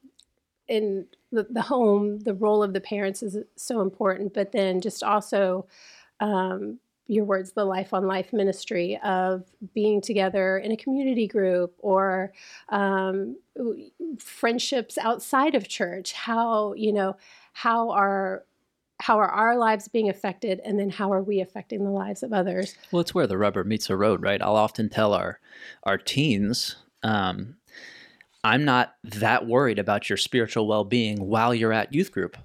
in 0.67 1.05
the, 1.31 1.47
the, 1.49 1.61
home, 1.61 2.19
the 2.19 2.33
role 2.33 2.63
of 2.63 2.73
the 2.73 2.81
parents 2.81 3.23
is 3.23 3.37
so 3.55 3.81
important, 3.81 4.33
but 4.33 4.51
then 4.51 4.81
just 4.81 5.03
also 5.03 5.65
um, 6.19 6.79
your 7.07 7.25
words, 7.25 7.53
the 7.53 7.65
life 7.65 7.93
on 7.93 8.05
life 8.05 8.33
ministry 8.33 8.99
of 9.03 9.45
being 9.73 10.01
together 10.01 10.57
in 10.57 10.71
a 10.71 10.77
community 10.77 11.27
group 11.27 11.73
or 11.79 12.33
um, 12.69 13.37
friendships 14.19 14.97
outside 14.97 15.55
of 15.55 15.67
church. 15.67 16.13
How, 16.13 16.73
you 16.73 16.93
know, 16.93 17.15
how 17.53 17.91
are 17.91 18.43
how 18.99 19.19
are 19.19 19.29
our 19.29 19.57
lives 19.57 19.87
being 19.87 20.09
affected 20.09 20.59
and 20.65 20.79
then 20.79 20.89
how 20.89 21.11
are 21.11 21.21
we 21.21 21.39
affecting 21.39 21.83
the 21.83 21.91
lives 21.91 22.23
of 22.23 22.33
others 22.33 22.75
well 22.91 22.99
it's 22.99 23.13
where 23.13 23.27
the 23.27 23.37
rubber 23.37 23.63
meets 23.63 23.87
the 23.87 23.95
road 23.95 24.23
right 24.23 24.41
i'll 24.41 24.55
often 24.55 24.89
tell 24.89 25.13
our 25.13 25.39
our 25.83 25.99
teens 25.99 26.77
um, 27.03 27.57
i'm 28.43 28.65
not 28.65 28.95
that 29.03 29.45
worried 29.45 29.77
about 29.77 30.09
your 30.09 30.17
spiritual 30.17 30.67
well-being 30.67 31.27
while 31.27 31.53
you're 31.53 31.73
at 31.73 31.93
youth 31.93 32.11
group 32.11 32.37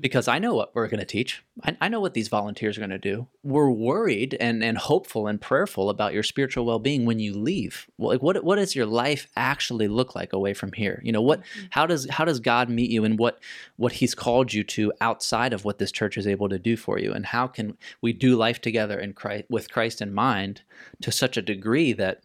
because 0.00 0.26
I 0.26 0.40
know 0.40 0.54
what 0.54 0.74
we're 0.74 0.88
going 0.88 1.00
to 1.00 1.06
teach. 1.06 1.44
I, 1.62 1.76
I, 1.80 1.88
know 1.88 2.00
what 2.00 2.14
these 2.14 2.26
volunteers 2.26 2.76
are 2.76 2.80
going 2.80 2.90
to 2.90 2.98
do. 2.98 3.28
We're 3.44 3.70
worried 3.70 4.36
and, 4.40 4.62
and 4.64 4.76
hopeful 4.76 5.28
and 5.28 5.40
prayerful 5.40 5.90
about 5.90 6.12
your 6.12 6.24
spiritual 6.24 6.66
well 6.66 6.80
being 6.80 7.06
when 7.06 7.20
you 7.20 7.34
leave. 7.34 7.86
Like 7.98 8.20
what 8.20 8.42
what 8.42 8.56
does 8.56 8.74
your 8.74 8.86
life 8.86 9.28
actually 9.36 9.86
look 9.86 10.16
like 10.16 10.32
away 10.32 10.54
from 10.54 10.72
here? 10.72 11.00
You 11.04 11.12
know 11.12 11.22
what? 11.22 11.40
Mm-hmm. 11.40 11.66
How 11.70 11.86
does 11.86 12.08
how 12.10 12.24
does 12.24 12.40
God 12.40 12.68
meet 12.68 12.90
you 12.90 13.04
and 13.04 13.18
what 13.18 13.38
what 13.76 13.92
He's 13.92 14.14
called 14.14 14.52
you 14.52 14.64
to 14.64 14.92
outside 15.00 15.52
of 15.52 15.64
what 15.64 15.78
this 15.78 15.92
church 15.92 16.18
is 16.18 16.26
able 16.26 16.48
to 16.48 16.58
do 16.58 16.76
for 16.76 16.98
you? 16.98 17.12
And 17.12 17.26
how 17.26 17.46
can 17.46 17.78
we 18.00 18.12
do 18.12 18.34
life 18.34 18.60
together 18.60 18.98
in 18.98 19.12
Christ 19.12 19.44
with 19.48 19.70
Christ 19.70 20.02
in 20.02 20.12
mind 20.12 20.62
to 21.02 21.12
such 21.12 21.36
a 21.36 21.42
degree 21.42 21.92
that 21.92 22.22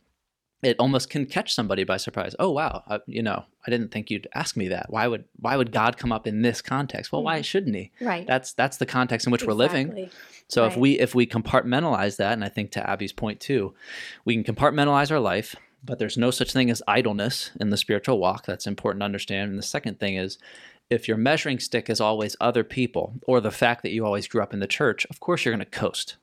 it 0.61 0.75
almost 0.77 1.09
can 1.09 1.25
catch 1.25 1.53
somebody 1.53 1.83
by 1.83 1.97
surprise. 1.97 2.35
Oh 2.37 2.51
wow, 2.51 2.83
uh, 2.87 2.99
you 3.07 3.23
know, 3.23 3.45
I 3.65 3.71
didn't 3.71 3.89
think 3.89 4.11
you'd 4.11 4.27
ask 4.35 4.55
me 4.55 4.67
that. 4.67 4.87
Why 4.89 5.07
would 5.07 5.25
why 5.37 5.57
would 5.57 5.71
God 5.71 5.97
come 5.97 6.11
up 6.11 6.27
in 6.27 6.41
this 6.41 6.61
context? 6.61 7.11
Well, 7.11 7.21
mm-hmm. 7.21 7.25
why 7.25 7.41
shouldn't 7.41 7.75
he? 7.75 7.91
Right. 7.99 8.27
That's 8.27 8.53
that's 8.53 8.77
the 8.77 8.85
context 8.85 9.25
in 9.25 9.31
which 9.31 9.43
exactly. 9.43 9.55
we're 9.55 9.93
living. 9.93 10.09
So 10.47 10.63
right. 10.63 10.71
if 10.71 10.77
we 10.77 10.99
if 10.99 11.15
we 11.15 11.25
compartmentalize 11.25 12.17
that, 12.17 12.33
and 12.33 12.43
I 12.43 12.49
think 12.49 12.71
to 12.71 12.89
Abby's 12.89 13.13
point 13.13 13.39
too, 13.39 13.73
we 14.25 14.41
can 14.41 14.55
compartmentalize 14.55 15.11
our 15.11 15.19
life, 15.19 15.55
but 15.83 15.97
there's 15.97 16.17
no 16.17 16.29
such 16.29 16.53
thing 16.53 16.69
as 16.69 16.83
idleness 16.87 17.51
in 17.59 17.69
the 17.69 17.77
spiritual 17.77 18.19
walk. 18.19 18.45
That's 18.45 18.67
important 18.67 19.01
to 19.01 19.05
understand. 19.05 19.49
And 19.49 19.57
the 19.57 19.63
second 19.63 19.99
thing 19.99 20.15
is 20.15 20.37
if 20.91 21.07
your 21.07 21.17
measuring 21.17 21.59
stick 21.59 21.89
is 21.89 22.01
always 22.01 22.35
other 22.39 22.63
people 22.63 23.15
or 23.25 23.39
the 23.39 23.49
fact 23.49 23.81
that 23.81 23.91
you 23.91 24.05
always 24.05 24.27
grew 24.27 24.43
up 24.43 24.53
in 24.53 24.59
the 24.59 24.67
church, 24.67 25.07
of 25.09 25.19
course 25.19 25.43
you're 25.43 25.55
going 25.55 25.65
to 25.65 25.79
coast 25.79 26.17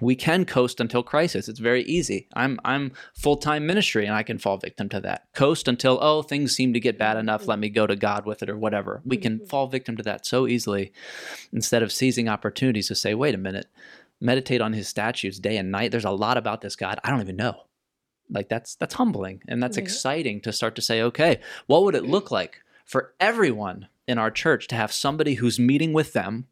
we 0.00 0.16
can 0.16 0.44
coast 0.44 0.80
until 0.80 1.02
crisis. 1.02 1.48
It's 1.48 1.60
very 1.60 1.82
easy. 1.84 2.28
I'm 2.34 2.58
I'm 2.64 2.92
full-time 3.14 3.66
ministry 3.66 4.06
and 4.06 4.14
I 4.14 4.24
can 4.24 4.38
fall 4.38 4.56
victim 4.56 4.88
to 4.88 5.00
that. 5.02 5.32
Coast 5.34 5.68
until 5.68 5.98
oh 6.02 6.22
things 6.22 6.54
seem 6.54 6.72
to 6.72 6.80
get 6.80 6.98
bad 6.98 7.16
enough, 7.16 7.46
let 7.46 7.60
me 7.60 7.68
go 7.68 7.86
to 7.86 7.94
God 7.94 8.26
with 8.26 8.42
it 8.42 8.50
or 8.50 8.58
whatever. 8.58 9.02
We 9.04 9.16
can 9.16 9.38
mm-hmm. 9.38 9.46
fall 9.46 9.68
victim 9.68 9.96
to 9.96 10.02
that 10.02 10.26
so 10.26 10.48
easily 10.48 10.92
instead 11.52 11.82
of 11.82 11.92
seizing 11.92 12.28
opportunities 12.28 12.88
to 12.88 12.94
say, 12.94 13.14
"Wait 13.14 13.34
a 13.34 13.38
minute. 13.38 13.66
Meditate 14.20 14.60
on 14.60 14.72
his 14.72 14.88
statutes 14.88 15.38
day 15.38 15.56
and 15.56 15.70
night. 15.70 15.90
There's 15.90 16.04
a 16.04 16.10
lot 16.10 16.36
about 16.36 16.60
this 16.60 16.76
God 16.76 16.98
I 17.04 17.10
don't 17.10 17.20
even 17.20 17.36
know." 17.36 17.62
Like 18.28 18.48
that's 18.48 18.74
that's 18.74 18.94
humbling 18.94 19.42
and 19.46 19.62
that's 19.62 19.76
exciting 19.76 20.40
to 20.40 20.52
start 20.52 20.74
to 20.76 20.82
say, 20.82 21.02
"Okay, 21.02 21.40
what 21.66 21.84
would 21.84 21.94
it 21.94 22.06
look 22.06 22.32
like 22.32 22.62
for 22.84 23.14
everyone 23.20 23.88
in 24.08 24.18
our 24.18 24.30
church 24.30 24.66
to 24.68 24.74
have 24.74 24.92
somebody 24.92 25.34
who's 25.34 25.58
meeting 25.58 25.92
with 25.92 26.14
them 26.14 26.46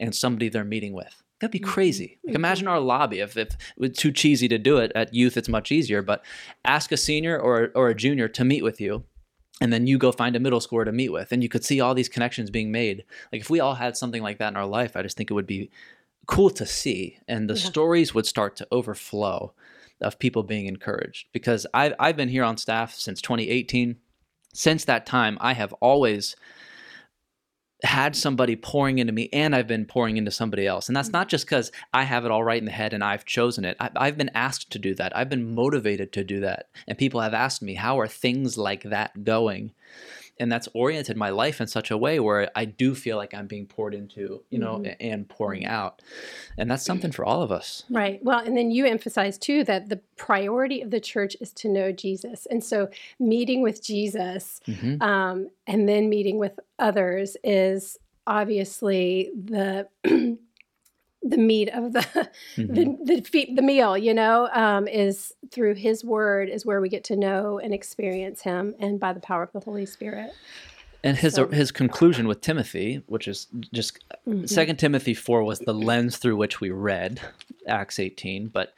and 0.00 0.16
somebody 0.16 0.48
they're 0.48 0.64
meeting 0.64 0.94
with?" 0.94 1.22
That'd 1.40 1.52
be 1.52 1.60
mm-hmm. 1.60 1.70
crazy. 1.70 2.18
Like 2.24 2.34
imagine 2.34 2.68
our 2.68 2.80
lobby. 2.80 3.20
If, 3.20 3.36
if 3.36 3.48
it 3.54 3.56
was 3.76 3.92
too 3.92 4.12
cheesy 4.12 4.48
to 4.48 4.58
do 4.58 4.78
it 4.78 4.92
at 4.94 5.14
youth, 5.14 5.36
it's 5.36 5.48
much 5.48 5.70
easier. 5.70 6.02
But 6.02 6.24
ask 6.64 6.90
a 6.92 6.96
senior 6.96 7.38
or 7.38 7.70
or 7.74 7.88
a 7.88 7.94
junior 7.94 8.28
to 8.28 8.44
meet 8.44 8.62
with 8.62 8.80
you, 8.80 9.04
and 9.60 9.72
then 9.72 9.86
you 9.86 9.98
go 9.98 10.12
find 10.12 10.36
a 10.36 10.40
middle 10.40 10.60
schooler 10.60 10.84
to 10.84 10.92
meet 10.92 11.10
with, 11.10 11.32
and 11.32 11.42
you 11.42 11.48
could 11.48 11.64
see 11.64 11.80
all 11.80 11.94
these 11.94 12.08
connections 12.08 12.50
being 12.50 12.72
made. 12.72 13.04
Like 13.32 13.40
if 13.40 13.50
we 13.50 13.60
all 13.60 13.74
had 13.74 13.96
something 13.96 14.22
like 14.22 14.38
that 14.38 14.48
in 14.48 14.56
our 14.56 14.66
life, 14.66 14.96
I 14.96 15.02
just 15.02 15.16
think 15.16 15.30
it 15.30 15.34
would 15.34 15.46
be 15.46 15.70
cool 16.26 16.50
to 16.50 16.66
see, 16.66 17.18
and 17.28 17.48
the 17.48 17.54
yeah. 17.54 17.60
stories 17.60 18.14
would 18.14 18.26
start 18.26 18.56
to 18.56 18.68
overflow 18.72 19.52
of 20.00 20.18
people 20.18 20.42
being 20.42 20.66
encouraged. 20.66 21.28
Because 21.32 21.66
I've 21.72 21.94
I've 21.98 22.16
been 22.16 22.28
here 22.28 22.44
on 22.44 22.56
staff 22.56 22.94
since 22.94 23.20
2018. 23.22 23.96
Since 24.54 24.86
that 24.86 25.06
time, 25.06 25.38
I 25.40 25.52
have 25.52 25.72
always 25.74 26.34
had 27.84 28.16
somebody 28.16 28.56
pouring 28.56 28.98
into 28.98 29.12
me 29.12 29.28
and 29.32 29.54
I've 29.54 29.68
been 29.68 29.84
pouring 29.84 30.16
into 30.16 30.30
somebody 30.30 30.66
else. 30.66 30.88
And 30.88 30.96
that's 30.96 31.08
mm-hmm. 31.08 31.18
not 31.18 31.28
just 31.28 31.46
because 31.46 31.70
I 31.92 32.04
have 32.04 32.24
it 32.24 32.30
all 32.30 32.42
right 32.42 32.58
in 32.58 32.64
the 32.64 32.72
head 32.72 32.92
and 32.92 33.04
I've 33.04 33.24
chosen 33.24 33.64
it. 33.64 33.76
I, 33.78 34.06
have 34.06 34.18
been 34.18 34.30
asked 34.34 34.70
to 34.72 34.78
do 34.78 34.94
that. 34.96 35.16
I've 35.16 35.28
been 35.28 35.54
motivated 35.54 36.12
to 36.14 36.24
do 36.24 36.40
that. 36.40 36.68
And 36.86 36.98
people 36.98 37.20
have 37.20 37.34
asked 37.34 37.62
me, 37.62 37.74
how 37.74 38.00
are 38.00 38.08
things 38.08 38.58
like 38.58 38.82
that 38.84 39.24
going? 39.24 39.72
And 40.40 40.50
that's 40.50 40.68
oriented 40.74 41.16
my 41.16 41.30
life 41.30 41.60
in 41.60 41.66
such 41.66 41.90
a 41.90 41.96
way 41.96 42.20
where 42.20 42.50
I 42.54 42.64
do 42.64 42.94
feel 42.94 43.16
like 43.16 43.34
I'm 43.34 43.46
being 43.46 43.66
poured 43.66 43.94
into, 43.94 44.42
you 44.50 44.58
know, 44.58 44.78
mm-hmm. 44.78 44.92
and 45.00 45.28
pouring 45.28 45.66
out. 45.66 46.02
And 46.56 46.70
that's 46.70 46.84
something 46.84 47.12
for 47.12 47.24
all 47.24 47.42
of 47.42 47.50
us. 47.50 47.84
Right. 47.90 48.22
Well, 48.22 48.38
and 48.38 48.56
then 48.56 48.70
you 48.70 48.86
emphasize 48.86 49.38
too 49.38 49.64
that 49.64 49.88
the 49.88 50.00
priority 50.16 50.80
of 50.80 50.90
the 50.90 51.00
church 51.00 51.36
is 51.40 51.52
to 51.54 51.68
know 51.68 51.92
Jesus. 51.92 52.46
And 52.46 52.62
so 52.62 52.88
meeting 53.18 53.62
with 53.62 53.82
Jesus 53.82 54.60
mm-hmm. 54.66 55.02
um, 55.02 55.50
and 55.66 55.88
then 55.88 56.08
meeting 56.08 56.38
with 56.38 56.58
others 56.78 57.36
is 57.42 57.98
obviously 58.26 59.30
the 59.34 59.88
the 61.30 61.38
meat 61.38 61.68
of 61.70 61.92
the 61.92 62.00
mm-hmm. 62.56 63.04
the, 63.04 63.20
the, 63.20 63.54
the 63.54 63.62
meal 63.62 63.96
you 63.96 64.14
know 64.14 64.48
um, 64.52 64.86
is 64.88 65.34
through 65.50 65.74
his 65.74 66.04
word 66.04 66.48
is 66.48 66.64
where 66.64 66.80
we 66.80 66.88
get 66.88 67.04
to 67.04 67.16
know 67.16 67.58
and 67.58 67.74
experience 67.74 68.42
him 68.42 68.74
and 68.78 68.98
by 68.98 69.12
the 69.12 69.20
power 69.20 69.42
of 69.42 69.52
the 69.52 69.60
holy 69.60 69.86
spirit 69.86 70.32
and 71.04 71.16
his 71.16 71.34
so, 71.34 71.46
his 71.48 71.70
conclusion 71.70 72.26
with 72.26 72.40
timothy 72.40 73.02
which 73.06 73.28
is 73.28 73.46
just 73.72 74.04
mm-hmm. 74.26 74.44
second 74.46 74.76
timothy 74.76 75.14
4 75.14 75.42
was 75.44 75.60
the 75.60 75.74
lens 75.74 76.16
through 76.16 76.36
which 76.36 76.60
we 76.60 76.70
read 76.70 77.20
acts 77.66 77.98
18 77.98 78.48
but 78.48 78.74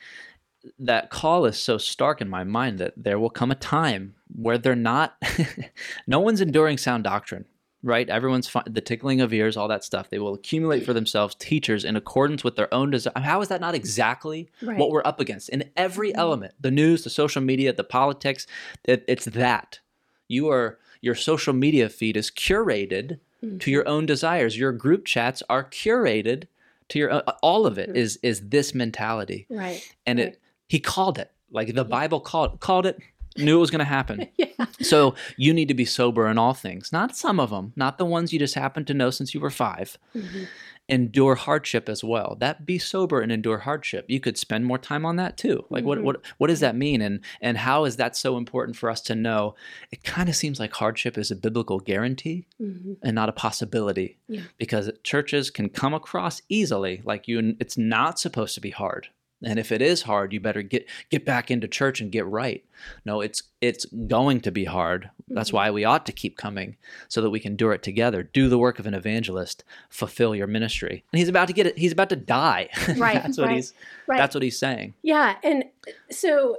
that 0.78 1.11
call 1.11 1.47
is 1.47 1.61
so 1.61 1.78
stark 1.78 2.21
in 2.21 2.28
my 2.28 2.45
mind 2.45 2.78
that 2.78 2.92
there 2.97 3.19
will 3.19 3.30
come 3.30 3.50
a 3.50 3.54
time 3.54 4.14
where 4.35 4.59
they're 4.59 4.76
not 4.76 5.16
no 6.07 6.21
one's 6.21 6.40
enduring 6.40 6.76
sound 6.76 7.04
doctrine 7.04 7.47
right? 7.83 8.09
Everyone's 8.09 8.49
fi- 8.49 8.63
the 8.67 8.81
tickling 8.81 9.21
of 9.21 9.33
ears, 9.33 9.57
all 9.57 9.69
that 9.69 9.85
stuff. 9.85 10.11
They 10.11 10.19
will 10.19 10.35
accumulate 10.35 10.85
for 10.85 10.93
themselves 10.93 11.35
teachers 11.35 11.85
in 11.85 11.97
accordance 11.97 12.45
with 12.45 12.57
their 12.57 12.73
own 12.73 12.91
desire. 12.91 13.13
How 13.17 13.41
is 13.41 13.49
that 13.49 13.61
not 13.61 13.75
exactly 13.75 14.51
right. 14.63 14.79
what 14.79 14.91
we're 14.91 15.03
up 15.05 15.21
against 15.21 15.49
in 15.49 15.71
every 15.77 16.11
mm-hmm. 16.11 16.21
element? 16.21 16.55
The 16.61 16.71
news, 16.71 17.05
the 17.05 17.11
social 17.11 17.43
media, 17.43 17.73
the 17.73 17.85
politics. 17.85 18.47
It, 18.85 19.05
it's 19.09 19.25
that 19.27 19.81
you 20.29 20.49
are 20.51 20.79
your 21.01 21.15
social 21.15 21.55
media 21.55 21.89
feed 21.89 22.17
is 22.17 22.31
curated 22.31 23.19
mm-hmm. 23.43 23.59
to 23.59 23.71
your 23.71 23.89
own 23.89 24.07
desires. 24.07 24.59
Your 24.59 24.73
group 24.73 25.07
chats 25.07 25.43
are 25.49 25.65
curated 25.65 26.45
to 26.91 26.99
your 26.99 27.13
uh, 27.13 27.23
all 27.43 27.67
of 27.67 27.79
it 27.79 27.89
mm-hmm. 27.89 27.97
is 27.97 28.19
is 28.23 28.49
this 28.49 28.75
mentality, 28.75 29.47
right? 29.49 29.83
And 30.07 30.19
right. 30.19 30.29
it 30.29 30.41
he 30.69 30.81
called 30.81 31.19
it 31.19 31.31
like 31.51 31.69
the 31.69 31.75
yeah. 31.75 31.83
Bible 31.85 32.21
called 32.21 32.61
called 32.61 32.87
it 32.87 32.99
knew 33.37 33.57
it 33.57 33.61
was 33.61 33.71
going 33.71 33.81
to 33.81 33.85
happen. 33.85 34.29
yeah. 34.37 34.67
So 34.81 35.15
you 35.37 35.53
need 35.53 35.69
to 35.69 35.75
be 35.75 35.85
sober 35.85 36.27
in 36.27 36.39
all 36.39 36.55
things, 36.55 36.93
not 36.93 37.17
some 37.17 37.39
of 37.39 37.51
them, 37.51 37.73
not 37.77 37.99
the 37.99 38.05
ones 38.05 38.33
you 38.33 38.39
just 38.39 38.55
happen 38.55 38.85
to 38.87 38.95
know 38.95 39.11
since 39.11 39.35
you 39.35 39.41
were 39.41 39.51
5 39.51 39.99
mm-hmm. 40.15 40.45
Endure 40.89 41.37
hardship 41.37 41.89
as 41.89 42.03
well. 42.03 42.37
That 42.41 42.67
be 42.67 42.77
sober 42.77 43.21
and 43.21 43.31
endure 43.31 43.59
hardship. 43.59 44.07
You 44.09 44.19
could 44.19 44.37
spend 44.37 44.65
more 44.65 44.77
time 44.77 45.07
on 45.07 45.15
that 45.17 45.37
too. 45.37 45.65
Like 45.71 45.83
mm-hmm. 45.83 45.87
what 45.87 46.03
what 46.03 46.27
what 46.39 46.47
does 46.49 46.59
that 46.61 46.75
mean 46.75 47.01
and 47.01 47.21
and 47.41 47.57
how 47.59 47.85
is 47.85 47.95
that 47.99 48.17
so 48.17 48.37
important 48.37 48.77
for 48.77 48.91
us 48.91 49.01
to 49.03 49.15
know? 49.15 49.55
It 49.93 50.03
kind 50.03 50.29
of 50.29 50.35
seems 50.35 50.59
like 50.59 50.73
hardship 50.73 51.17
is 51.17 51.31
a 51.31 51.37
biblical 51.37 51.79
guarantee 51.79 52.49
mm-hmm. 52.61 52.95
and 53.05 53.15
not 53.15 53.29
a 53.29 53.33
possibility. 53.33 54.19
Yeah. 54.27 54.41
Because 54.59 54.91
churches 55.05 55.49
can 55.49 55.69
come 55.69 55.95
across 55.95 56.43
easily 56.49 57.03
like 57.05 57.29
you 57.29 57.55
it's 57.61 57.79
not 57.79 58.19
supposed 58.19 58.57
to 58.57 58.61
be 58.61 58.71
hard 58.71 59.11
and 59.43 59.59
if 59.59 59.73
it 59.73 59.83
is 59.83 60.03
hard 60.03 60.33
you 60.33 60.41
better 60.41 60.63
get 60.63 60.87
get 61.11 61.25
back 61.25 61.51
into 61.51 61.69
church 61.69 62.01
and 62.01 62.13
get 62.13 62.27
right. 62.27 62.65
No 63.05 63.21
it's 63.21 63.43
it's 63.61 63.85
going 63.87 64.41
to 64.43 64.51
be 64.51 64.65
hard. 64.65 65.11
That's 65.29 65.49
mm-hmm. 65.49 65.57
why 65.57 65.71
we 65.71 65.85
ought 65.85 66.07
to 66.07 66.13
keep 66.13 66.37
coming 66.37 66.77
so 67.09 67.21
that 67.23 67.31
we 67.31 67.41
can 67.41 67.57
do 67.57 67.71
it 67.71 67.83
together. 67.83 68.23
Do 68.23 68.49
the 68.49 68.59
work 68.59 68.79
of 68.79 68.87
an 68.87 68.95
evangelist. 68.95 69.65
Fulfill 69.89 70.35
your 70.35 70.47
ministry. 70.47 71.05
And 71.13 71.19
he's 71.19 71.29
about 71.29 71.49
to 71.49 71.55
get 71.55 71.67
it 71.67 71.79
he's 71.79 71.93
about 71.93 72.11
to 72.11 72.17
die. 72.17 72.69
Right 72.97 73.23
that's 73.23 73.39
what 73.39 73.47
right, 73.47 73.57
he's 73.57 73.73
right. 74.07 74.19
that's 74.19 74.35
what 74.35 74.43
he's 74.43 74.59
saying. 74.59 74.95
Yeah 75.03 75.37
and 75.43 75.65
so 76.11 76.59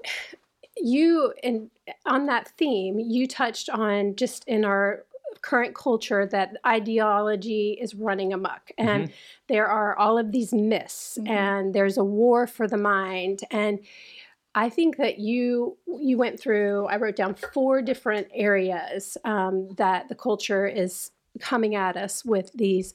you 0.77 1.33
and 1.43 1.69
on 2.05 2.25
that 2.27 2.49
theme, 2.57 2.99
you 2.99 3.27
touched 3.27 3.69
on 3.69 4.15
just 4.15 4.43
in 4.47 4.65
our 4.65 5.03
current 5.41 5.75
culture 5.75 6.25
that 6.25 6.57
ideology 6.65 7.77
is 7.79 7.95
running 7.95 8.33
amok 8.33 8.71
and 8.77 9.05
mm-hmm. 9.05 9.13
there 9.47 9.67
are 9.67 9.97
all 9.97 10.17
of 10.17 10.31
these 10.31 10.53
myths 10.53 11.17
mm-hmm. 11.19 11.31
and 11.31 11.73
there's 11.73 11.97
a 11.97 12.03
war 12.03 12.45
for 12.47 12.67
the 12.67 12.77
mind 12.77 13.41
and 13.51 13.79
I 14.53 14.69
think 14.69 14.97
that 14.97 15.17
you 15.17 15.77
you 15.87 16.17
went 16.17 16.37
through. 16.37 16.85
I 16.87 16.97
wrote 16.97 17.15
down 17.15 17.35
four 17.35 17.81
different 17.81 18.27
areas 18.33 19.17
um, 19.23 19.69
that 19.77 20.09
the 20.09 20.15
culture 20.15 20.67
is 20.67 21.11
coming 21.39 21.75
at 21.75 21.95
us 21.95 22.25
with 22.25 22.51
these 22.53 22.93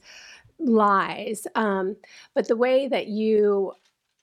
lies. 0.59 1.47
Um, 1.55 1.97
but 2.35 2.47
the 2.47 2.55
way 2.55 2.87
that 2.87 3.07
you 3.07 3.73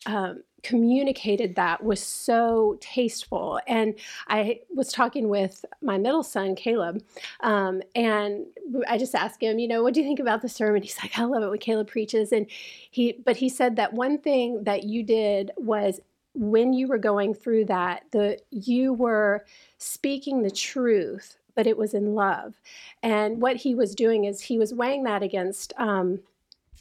um, 0.07 0.45
communicated 0.65 1.55
that 1.55 1.85
was 1.85 2.01
so 2.01 2.77
tasteful. 2.81 3.61
And 3.67 3.95
I 4.27 4.61
was 4.75 4.91
talking 4.91 5.29
with 5.29 5.65
my 5.81 5.99
middle 5.99 6.25
son, 6.25 6.57
Caleb, 6.57 7.05
um, 7.41 7.83
and 7.95 8.47
I 8.89 8.99
just 8.99 9.15
asked 9.15 9.43
him, 9.43 9.59
you 9.59 9.69
know, 9.69 9.83
what 9.83 9.95
do 9.95 10.01
you 10.01 10.07
think 10.07 10.21
about 10.21 10.43
the 10.43 10.49
sermon? 10.49 10.83
He's 10.83 10.99
like, 11.03 11.19
I 11.19 11.25
love 11.25 11.43
it 11.43 11.51
when 11.51 11.59
Caleb 11.59 11.89
preaches. 11.89 12.33
And 12.33 12.47
he, 12.91 13.21
but 13.25 13.37
he 13.37 13.49
said 13.49 13.77
that 13.77 13.93
one 13.93 14.19
thing 14.19 14.65
that 14.65 14.85
you 14.85 15.03
did 15.03 15.53
was 15.57 16.01
when 16.35 16.73
you 16.73 16.89
were 16.89 16.99
going 16.99 17.35
through 17.35 17.67
that, 17.67 18.05
the 18.11 18.39
you 18.51 18.93
were 18.93 19.45
speaking 19.79 20.43
the 20.43 20.51
truth, 20.51 21.37
but 21.55 21.67
it 21.67 21.77
was 21.77 21.95
in 21.95 22.15
love. 22.15 22.55
And 23.03 23.41
what 23.41 23.57
he 23.57 23.75
was 23.75 23.95
doing 23.95 24.25
is 24.25 24.41
he 24.41 24.59
was 24.59 24.75
weighing 24.75 25.05
that 25.05 25.23
against 25.23 25.73
um, 25.77 26.21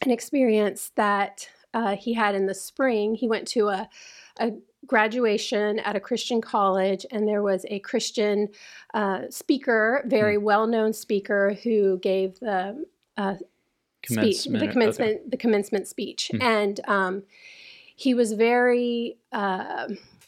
an 0.01 0.09
experience 0.09 0.91
that 0.95 1.47
uh, 1.73 1.95
he 1.95 2.13
had 2.13 2.35
in 2.35 2.45
the 2.45 2.53
spring. 2.53 3.15
He 3.15 3.27
went 3.27 3.47
to 3.49 3.69
a, 3.69 3.89
a 4.39 4.51
graduation 4.85 5.79
at 5.79 5.95
a 5.95 5.99
Christian 5.99 6.41
college, 6.41 7.05
and 7.11 7.27
there 7.27 7.41
was 7.41 7.65
a 7.69 7.79
Christian 7.79 8.49
uh, 8.93 9.23
speaker, 9.29 10.03
very 10.05 10.37
mm. 10.37 10.43
well 10.43 10.67
known 10.67 10.93
speaker, 10.93 11.57
who 11.63 11.99
gave 11.99 12.39
the 12.39 12.85
uh, 13.17 13.35
speech, 14.05 14.45
the 14.45 14.67
commencement, 14.67 15.19
okay. 15.19 15.29
the 15.29 15.37
commencement 15.37 15.87
speech, 15.87 16.31
mm. 16.33 16.41
and 16.41 16.79
um, 16.87 17.23
he 17.95 18.13
was 18.13 18.33
very 18.33 19.17
uh, 19.31 19.87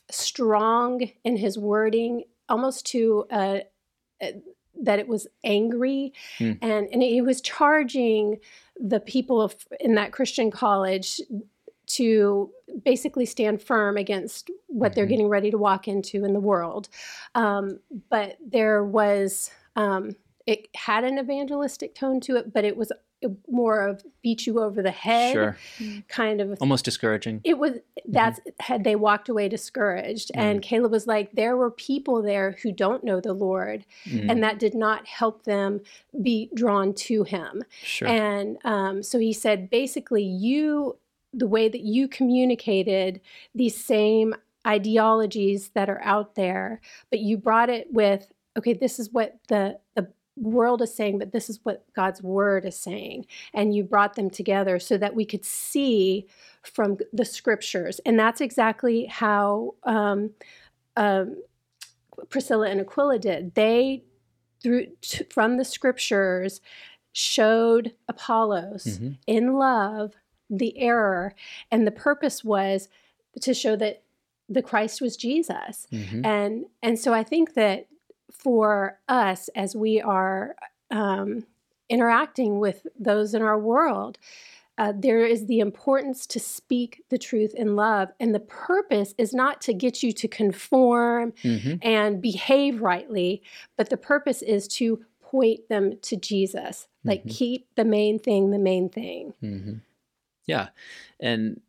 strong 0.10 1.10
in 1.24 1.38
his 1.38 1.58
wording, 1.58 2.24
almost 2.48 2.86
to 2.88 3.25
that 4.82 5.00
it 5.00 5.08
was 5.08 5.27
angry, 5.44 6.13
mm. 6.39 6.58
and 6.62 6.88
and 6.91 7.01
he 7.01 7.22
was 7.22 7.41
charging 7.41 8.39
the 8.77 9.00
people 9.00 9.41
of, 9.41 9.55
in 9.79 9.96
that 9.96 10.12
Christian 10.12 10.51
college 10.51 11.22
to 11.88 12.50
basically 12.84 13.25
stand 13.25 13.62
firm 13.62 13.96
against 13.96 14.50
what 14.67 14.91
mm-hmm. 14.91 14.96
they're 14.96 15.05
getting 15.05 15.27
ready 15.29 15.51
to 15.51 15.58
walk 15.58 15.88
into 15.88 16.25
in 16.25 16.34
the 16.34 16.39
world. 16.39 16.89
Um, 17.36 17.79
but 18.10 18.38
there 18.46 18.84
was, 18.84 19.51
um, 19.75 20.15
it 20.48 20.67
had 20.75 21.03
an 21.03 21.20
evangelistic 21.20 21.96
tone 21.96 22.20
to 22.22 22.38
it, 22.38 22.53
but 22.53 22.65
it 22.65 22.75
was 22.75 22.91
more 23.50 23.88
of 23.88 24.03
beat 24.22 24.45
you 24.45 24.60
over 24.60 24.81
the 24.81 24.91
head 24.91 25.34
sure. 25.34 25.57
Kind 26.07 26.41
of 26.41 26.57
almost 26.62 26.86
discouraging 26.86 27.41
it 27.43 27.57
was 27.57 27.74
that's 28.05 28.39
mm-hmm. 28.39 28.50
had 28.60 28.84
they 28.84 28.95
walked 28.95 29.29
away 29.29 29.48
discouraged 29.48 30.31
mm. 30.36 30.39
and 30.39 30.62
caleb 30.62 30.91
was 30.91 31.07
like 31.07 31.31
there 31.34 31.55
were 31.55 31.72
people 31.72 32.22
there 32.22 32.57
who 32.62 32.72
don't 32.72 33.03
know 33.03 33.19
the 33.19 33.34
lord 33.34 33.86
mm. 34.05 34.29
and 34.29 34.43
that 34.43 34.60
did 34.60 34.75
not 34.75 35.07
help 35.07 35.43
them 35.43 35.81
be 36.22 36.50
drawn 36.53 36.93
to 36.93 37.24
him 37.24 37.63
sure. 37.81 38.07
and 38.07 38.57
um, 38.63 39.01
so 39.01 39.17
he 39.19 39.34
said 39.34 39.69
basically 39.69 40.24
you 40.24 40.98
the 41.34 41.48
way 41.48 41.67
that 41.67 41.81
you 41.81 42.07
communicated 42.07 43.19
these 43.53 43.84
same 43.84 44.34
ideologies 44.67 45.69
that 45.69 45.89
are 45.89 46.01
out 46.01 46.36
there 46.36 46.81
but 47.10 47.19
you 47.19 47.38
brought 47.38 47.69
it 47.69 47.88
with 47.91 48.31
okay 48.57 48.74
this 48.74 48.99
is 48.99 49.12
what 49.12 49.38
the 49.47 49.80
the 49.95 50.08
world 50.38 50.82
is 50.82 50.93
saying, 50.93 51.19
but 51.19 51.32
this 51.32 51.50
is 51.50 51.60
what 51.63 51.86
God's 51.95 52.21
word 52.21 52.65
is 52.65 52.78
saying. 52.78 53.26
And 53.54 53.76
you 53.76 53.84
brought 53.84 54.15
them 54.15 54.30
together 54.30 54.80
so 54.80 54.98
that 54.98 55.15
we 55.15 55.26
could 55.26 55.45
see 55.45 56.28
from 56.62 56.98
the 57.13 57.26
scriptures. 57.26 58.00
And 58.06 58.19
that's 58.19 58.41
exactly 58.41 59.06
how 59.06 59.76
um, 59.84 60.32
um, 60.98 61.38
Priscilla 62.30 62.69
and 62.69 62.82
Aquila 62.82 63.19
did. 63.19 63.56
They, 63.56 64.04
through 64.62 64.88
t- 65.02 65.26
from 65.30 65.58
the 65.58 65.65
scriptures, 65.65 66.62
showed 67.13 67.93
Apollos 68.10 68.84
mm-hmm. 68.84 69.12
in 69.26 69.54
love 69.54 70.13
the 70.50 70.78
error. 70.78 71.34
And 71.71 71.88
the 71.88 71.91
purpose 71.91 72.43
was 72.43 72.89
to 73.41 73.54
show 73.54 73.76
that 73.78 74.04
the 74.48 74.62
Christ 74.62 75.02
was 75.02 75.17
Jesus. 75.17 75.88
Mm-hmm. 75.91 76.26
And 76.26 76.65
and 76.84 77.00
so 77.00 77.13
I 77.13 77.24
think 77.24 77.56
that 77.56 77.88
for 78.39 79.00
us 79.08 79.50
as 79.56 79.76
we 79.76 80.02
are 80.02 80.56
um, 80.91 81.45
interacting 81.89 82.60
with 82.60 82.86
those 83.00 83.34
in 83.34 83.41
our 83.41 83.60
world. 83.60 84.17
Uh, 84.78 84.91
there 84.93 85.26
is 85.26 85.45
the 85.45 85.60
importance 85.60 86.26
to 86.28 86.39
speak 86.39 87.02
the 87.10 87.17
truth 87.17 87.54
in 87.54 87.78
love. 87.78 88.10
And 88.19 88.36
the 88.36 88.41
purpose 88.41 89.15
is 89.17 89.34
not 89.34 89.62
to 89.62 89.74
get 89.74 90.04
you 90.04 90.12
to 90.12 90.28
conform 90.28 91.32
mm-hmm. 91.43 91.76
and 91.82 92.21
behave 92.21 92.82
rightly, 92.82 93.41
but 93.78 93.89
the 93.89 93.98
purpose 93.98 94.41
is 94.41 94.67
to 94.69 95.06
point 95.21 95.69
them 95.69 95.98
to 96.02 96.17
Jesus. 96.17 96.88
Like, 97.06 97.21
mm-hmm. 97.21 97.30
keep 97.30 97.67
the 97.76 97.86
main 97.86 98.19
thing 98.19 98.52
the 98.52 98.60
main 98.60 98.89
thing. 98.89 99.34
Mm-hmm. 99.41 99.76
Yeah. 100.45 100.69
And 101.19 101.62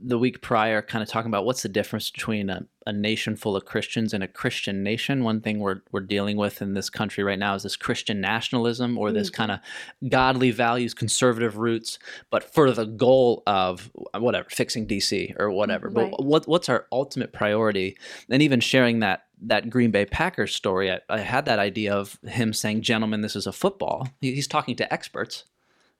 the 0.00 0.18
week 0.18 0.40
prior 0.40 0.80
kind 0.82 1.02
of 1.02 1.08
talking 1.08 1.28
about 1.28 1.44
what's 1.44 1.62
the 1.62 1.68
difference 1.68 2.10
between 2.10 2.48
a, 2.48 2.64
a, 2.86 2.92
nation 2.92 3.34
full 3.34 3.56
of 3.56 3.64
Christians 3.64 4.14
and 4.14 4.22
a 4.22 4.28
Christian 4.28 4.84
nation. 4.84 5.24
One 5.24 5.40
thing 5.40 5.58
we're 5.58 5.80
we're 5.90 6.00
dealing 6.00 6.36
with 6.36 6.62
in 6.62 6.74
this 6.74 6.88
country 6.88 7.24
right 7.24 7.38
now 7.38 7.54
is 7.54 7.64
this 7.64 7.74
Christian 7.74 8.20
nationalism 8.20 8.96
or 8.96 9.10
this 9.10 9.30
mm. 9.30 9.34
kind 9.34 9.50
of 9.50 9.60
godly 10.08 10.52
values, 10.52 10.94
conservative 10.94 11.56
roots, 11.56 11.98
but 12.30 12.44
for 12.44 12.70
the 12.70 12.84
goal 12.84 13.42
of 13.46 13.90
whatever 14.16 14.48
fixing 14.48 14.86
DC 14.86 15.34
or 15.40 15.50
whatever. 15.50 15.88
Right. 15.88 16.10
But 16.10 16.24
what 16.24 16.46
what's 16.46 16.68
our 16.68 16.86
ultimate 16.92 17.32
priority? 17.32 17.96
And 18.30 18.42
even 18.42 18.60
sharing 18.60 19.00
that 19.00 19.24
that 19.42 19.70
Green 19.70 19.90
Bay 19.90 20.06
Packers 20.06 20.54
story, 20.54 20.92
I, 20.92 21.00
I 21.08 21.18
had 21.18 21.46
that 21.46 21.58
idea 21.58 21.94
of 21.94 22.18
him 22.22 22.52
saying, 22.52 22.82
"Gentlemen, 22.82 23.22
this 23.22 23.34
is 23.34 23.48
a 23.48 23.52
football." 23.52 24.08
He's 24.20 24.46
talking 24.46 24.76
to 24.76 24.92
experts 24.92 25.44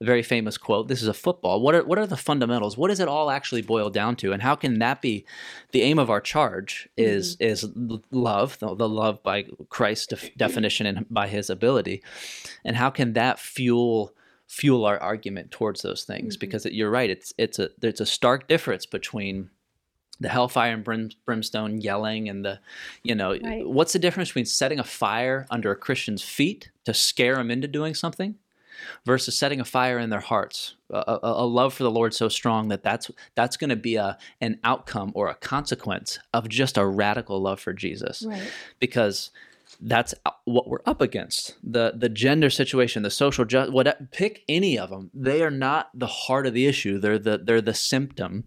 the 0.00 0.06
very 0.06 0.22
famous 0.22 0.58
quote 0.58 0.88
this 0.88 1.02
is 1.02 1.08
a 1.08 1.14
football 1.14 1.60
what 1.60 1.74
are 1.74 1.84
what 1.84 1.98
are 1.98 2.06
the 2.06 2.16
fundamentals 2.16 2.76
what 2.76 2.88
does 2.88 3.00
it 3.00 3.08
all 3.08 3.30
actually 3.30 3.62
boil 3.62 3.90
down 3.90 4.16
to 4.16 4.32
and 4.32 4.42
how 4.42 4.54
can 4.54 4.78
that 4.78 5.00
be 5.00 5.24
the 5.72 5.82
aim 5.82 5.98
of 5.98 6.10
our 6.10 6.20
charge 6.20 6.88
is 6.96 7.36
mm-hmm. 7.36 7.44
is 7.44 8.02
love 8.10 8.58
the, 8.58 8.74
the, 8.74 8.88
love 8.88 9.22
by 9.22 9.44
christ's 9.68 10.06
def- 10.06 10.34
definition 10.36 10.86
and 10.86 11.06
by 11.10 11.28
his 11.28 11.48
ability 11.48 12.02
and 12.64 12.76
how 12.76 12.90
can 12.90 13.12
that 13.12 13.38
fuel 13.38 14.12
fuel 14.48 14.84
our 14.84 14.98
argument 14.98 15.50
towards 15.50 15.82
those 15.82 16.04
things 16.04 16.34
mm-hmm. 16.34 16.40
because 16.40 16.66
it, 16.66 16.72
you're 16.72 16.90
right 16.90 17.10
it's 17.10 17.32
it's 17.38 17.58
a 17.58 17.70
there's 17.78 18.00
a 18.00 18.06
stark 18.06 18.48
difference 18.48 18.86
between 18.86 19.50
the 20.20 20.28
hellfire 20.28 20.72
and 20.72 20.84
brim, 20.84 21.10
brimstone 21.24 21.80
yelling 21.80 22.28
and 22.28 22.44
the 22.44 22.60
you 23.02 23.14
know 23.14 23.30
right. 23.30 23.68
what's 23.68 23.92
the 23.92 23.98
difference 23.98 24.30
between 24.30 24.44
setting 24.44 24.78
a 24.78 24.84
fire 24.84 25.46
under 25.50 25.70
a 25.70 25.76
christian's 25.76 26.22
feet 26.22 26.70
to 26.84 26.94
scare 26.94 27.38
him 27.38 27.50
into 27.50 27.66
doing 27.66 27.94
something 27.94 28.36
versus 29.04 29.38
setting 29.38 29.60
a 29.60 29.64
fire 29.64 29.98
in 29.98 30.10
their 30.10 30.20
hearts, 30.20 30.76
a, 30.90 31.04
a, 31.06 31.18
a 31.22 31.46
love 31.46 31.74
for 31.74 31.82
the 31.82 31.90
Lord 31.90 32.14
so 32.14 32.28
strong 32.28 32.68
that 32.68 32.82
that's 32.82 33.10
that's 33.34 33.56
going 33.56 33.70
to 33.70 33.76
be 33.76 33.96
a 33.96 34.18
an 34.40 34.58
outcome 34.64 35.12
or 35.14 35.28
a 35.28 35.34
consequence 35.34 36.18
of 36.32 36.48
just 36.48 36.76
a 36.76 36.86
radical 36.86 37.40
love 37.40 37.60
for 37.60 37.72
Jesus, 37.72 38.24
right. 38.26 38.50
because 38.80 39.30
that's 39.80 40.14
what 40.44 40.68
we're 40.68 40.78
up 40.86 41.00
against. 41.00 41.56
The 41.62 41.92
the 41.96 42.08
gender 42.08 42.50
situation 42.50 43.02
the 43.02 43.10
social 43.10 43.44
just 43.44 43.72
what 43.72 44.10
pick 44.12 44.44
any 44.48 44.78
of 44.78 44.90
them 44.90 45.10
they 45.12 45.42
are 45.42 45.50
not 45.50 45.90
the 45.94 46.06
heart 46.06 46.46
of 46.46 46.54
the 46.54 46.66
issue. 46.66 46.98
They're 46.98 47.18
the 47.18 47.38
they're 47.38 47.60
the 47.60 47.74
symptom. 47.74 48.44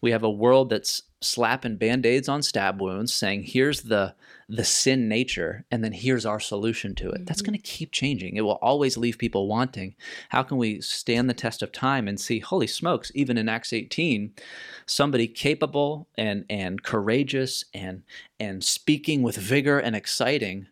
We 0.00 0.10
have 0.10 0.22
a 0.22 0.30
world 0.30 0.70
that's 0.70 1.02
slapping 1.20 1.76
band-aids 1.76 2.28
on 2.28 2.42
stab 2.42 2.80
wounds 2.80 3.12
saying 3.12 3.42
here's 3.42 3.82
the 3.82 4.14
the 4.50 4.64
sin 4.64 5.08
nature 5.08 5.64
and 5.70 5.84
then 5.84 5.92
here's 5.92 6.26
our 6.26 6.40
solution 6.40 6.94
to 6.96 7.08
it. 7.08 7.14
Mm-hmm. 7.14 7.24
that's 7.24 7.42
going 7.42 7.56
to 7.56 7.62
keep 7.62 7.92
changing. 7.92 8.36
It 8.36 8.40
will 8.42 8.58
always 8.60 8.96
leave 8.96 9.16
people 9.16 9.46
wanting. 9.46 9.94
How 10.30 10.42
can 10.42 10.56
we 10.56 10.80
stand 10.80 11.30
the 11.30 11.34
test 11.34 11.62
of 11.62 11.70
time 11.72 12.08
and 12.08 12.18
see 12.18 12.40
holy 12.40 12.66
smokes 12.66 13.12
even 13.14 13.38
in 13.38 13.48
acts 13.48 13.72
18 13.72 14.32
somebody 14.86 15.28
capable 15.28 16.08
and 16.18 16.44
and 16.50 16.82
courageous 16.82 17.64
and 17.72 18.02
and 18.38 18.64
speaking 18.64 19.22
with 19.22 19.36
vigor 19.36 19.78
and 19.78 19.94
exciting 19.94 20.66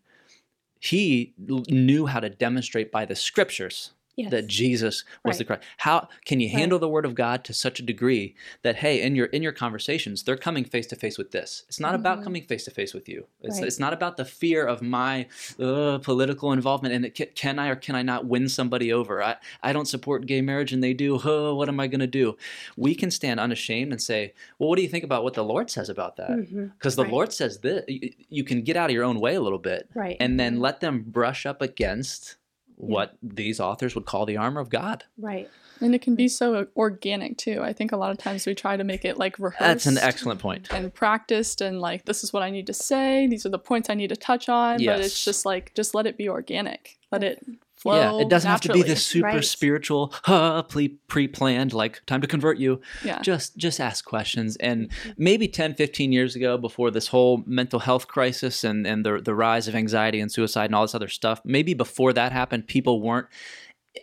he 0.81 1.35
knew 1.39 2.07
how 2.07 2.21
to 2.21 2.31
demonstrate 2.31 2.93
by 2.93 3.05
the 3.05 3.17
scriptures 3.17 3.93
Yes. 4.19 4.31
that 4.33 4.47
Jesus 4.49 5.05
was 5.25 5.39
the 5.39 5.45
Christ. 5.45 5.63
How 5.79 6.09
can 6.25 6.41
you 6.41 6.49
Right. 6.49 6.59
handle 6.59 6.79
the 6.81 6.89
word 6.89 7.05
of 7.05 7.15
God 7.15 7.45
to 7.45 7.53
such 7.55 7.79
a 7.79 7.83
degree 7.85 8.35
that 8.63 8.77
hey, 8.77 9.01
in 9.01 9.15
your 9.15 9.27
in 9.27 9.43
your 9.43 9.53
conversations, 9.53 10.25
they're 10.25 10.37
coming 10.37 10.65
face 10.65 10.87
to 10.89 10.97
face 10.97 11.17
with 11.17 11.31
this. 11.31 11.65
It's 11.69 11.79
not 11.79 11.95
about 11.95 12.19
Mhm. 12.21 12.25
coming 12.25 12.43
face 12.43 12.65
to 12.65 12.73
face 12.73 12.93
with 12.93 13.09
you. 13.09 13.27
It's 13.43 13.59
Right. 13.59 13.67
it's 13.69 13.79
not 13.79 13.93
about 13.93 14.17
the 14.17 14.25
fear 14.25 14.67
of 14.67 14.83
my 14.83 15.27
uh, 15.61 15.99
political 15.99 16.53
involvement 16.53 16.95
and 16.95 17.05
it, 17.05 17.35
can, 17.37 17.59
I 17.59 17.69
or 17.69 17.77
can 17.77 17.95
I 17.95 18.03
not 18.03 18.27
win 18.27 18.49
somebody 18.49 18.93
over? 18.93 19.23
I 19.23 19.37
I 19.63 19.73
don't 19.73 19.87
support 19.87 20.27
gay 20.27 20.41
marriage 20.41 20.73
and 20.73 20.83
they 20.83 20.95
do. 20.95 21.17
What 21.19 21.69
am 21.69 21.79
I 21.79 21.87
going 21.87 22.01
to 22.01 22.07
do? 22.09 22.37
We 22.77 22.95
can 22.97 23.11
stand 23.11 23.39
unashamed 23.39 23.93
and 23.93 24.03
say, 24.03 24.35
well, 24.59 24.69
what 24.69 24.77
do 24.77 24.83
you 24.83 24.89
think 24.89 25.05
about 25.05 25.23
what 25.23 25.35
the 25.35 25.45
Lord 25.45 25.71
says 25.71 25.89
about 25.89 26.17
that? 26.17 26.37
Because 26.77 26.97
the 26.97 27.05
Right. 27.05 27.13
Lord 27.13 27.33
says 27.33 27.59
this. 27.59 27.85
You, 27.87 28.11
you 28.29 28.43
can 28.45 28.63
get 28.63 28.77
out 28.77 28.91
of 28.91 28.95
your 28.95 29.05
own 29.05 29.21
way 29.21 29.35
a 29.37 29.41
little 29.41 29.59
bit 29.59 29.89
Right. 29.95 30.17
and 30.19 30.39
then 30.41 30.57
Mhm. 30.57 30.61
let 30.61 30.81
them 30.81 31.05
brush 31.07 31.47
up 31.47 31.63
against 31.63 32.37
what 32.79 33.17
these 33.23 33.59
authors 33.61 33.95
would 33.95 34.07
call 34.07 34.25
the 34.25 34.37
armor 34.37 34.61
of 34.61 34.71
God. 34.71 35.05
right. 35.19 35.49
And 35.81 35.95
it 35.95 36.03
can 36.03 36.17
be 36.17 36.27
so 36.27 36.67
organic 36.77 37.39
too. 37.39 37.63
I 37.63 37.73
think 37.73 37.93
a 37.93 37.97
lot 37.97 38.11
of 38.11 38.19
times 38.19 38.47
we 38.47 38.55
try 38.57 38.77
to 38.77 38.83
make 38.83 39.05
it 39.05 39.17
like 39.17 39.39
rehearsed. 39.39 39.61
That's 39.61 39.87
an 39.87 39.99
excellent 39.99 40.41
point. 40.41 40.67
and 40.73 40.93
practiced 40.93 41.61
and 41.61 41.81
like 41.81 42.05
this 42.05 42.25
is 42.25 42.33
what 42.33 42.43
I 42.43 42.51
need 42.51 42.67
to 42.67 42.75
say, 42.75 43.29
these 43.29 43.47
are 43.47 43.51
the 43.51 43.61
points 43.61 43.89
I 43.89 43.95
need 43.95 44.09
to 44.09 44.17
touch 44.17 44.49
on, 44.49 44.85
but 44.85 44.99
it's 45.01 45.25
just 45.25 45.47
like 45.47 45.73
just 45.75 45.95
let 45.95 46.07
it 46.07 46.17
be 46.17 46.29
organic. 46.29 46.99
Let 47.13 47.23
it 47.23 47.45
flow. 47.79 48.19
yeah, 48.19 48.23
it 48.25 48.29
doesn't 48.29 48.51
have 48.51 48.61
to 48.63 48.73
be 48.73 48.83
this 48.83 49.05
super 49.05 49.27
Right. 49.27 49.45
spiritual, 49.45 50.13
huh, 50.25 50.63
pre- 50.63 50.97
pre-planned, 51.09 51.73
like 51.73 52.05
time 52.07 52.21
to 52.21 52.27
convert 52.27 52.59
you. 52.59 52.81
Yeah. 53.05 53.21
Just 53.23 53.57
just 53.57 53.81
ask 53.81 54.05
questions. 54.05 54.57
And 54.57 54.89
Mm-hmm. 54.91 55.11
maybe 55.19 55.49
10, 55.49 55.75
15 55.75 56.13
years 56.13 56.37
ago, 56.37 56.59
before 56.59 56.91
this 56.91 57.09
whole 57.09 57.43
mental 57.47 57.81
health 57.81 58.09
crisis 58.09 58.65
and, 58.65 58.87
and 58.87 59.05
the, 59.07 59.21
the 59.23 59.35
rise 59.35 59.69
of 59.69 59.75
anxiety 59.75 60.21
and 60.21 60.31
suicide 60.33 60.67
and 60.67 60.75
all 60.75 60.83
this 60.83 60.95
other 60.95 61.09
stuff, 61.09 61.41
maybe 61.45 61.75
before 61.75 62.13
that 62.13 62.33
happened, 62.33 62.67
people 62.67 63.01
weren't 63.01 63.27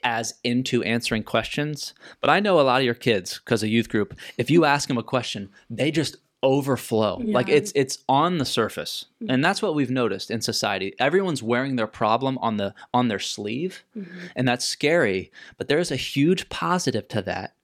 as 0.04 0.34
into 0.44 0.84
answering 0.84 1.24
questions. 1.24 1.94
But 2.20 2.30
I 2.30 2.40
know 2.40 2.60
a 2.60 2.64
lot 2.64 2.82
of 2.82 2.86
your 2.86 2.94
kids, 2.96 3.40
because 3.40 3.64
of 3.64 3.70
youth 3.70 3.88
group, 3.90 4.14
if 4.38 4.50
you 4.50 4.66
ask 4.66 4.88
them 4.88 4.98
a 4.98 5.04
question, 5.04 5.50
they 5.70 5.90
just 5.92 6.18
overflow. 6.46 7.18
Like 7.24 7.50
it's 7.50 7.72
it's 7.76 7.98
on 8.08 8.38
the 8.38 8.46
surface. 8.46 9.06
And 9.28 9.44
that's 9.44 9.62
what 9.62 9.76
we've 9.76 9.90
noticed 9.90 10.30
in 10.32 10.40
society. 10.42 10.94
Everyone's 11.00 11.42
wearing 11.44 11.76
their 11.76 11.88
problem 11.88 12.38
on 12.38 12.56
the 12.58 12.74
on 12.94 13.08
their 13.10 13.20
sleeve, 13.20 13.84
Mhm. 13.98 14.30
and 14.36 14.48
that's 14.48 14.64
scary, 14.64 15.32
but 15.58 15.68
there's 15.68 15.92
a 15.92 15.96
huge 15.98 16.48
positive 16.50 17.08
to 17.10 17.22
that. 17.24 17.56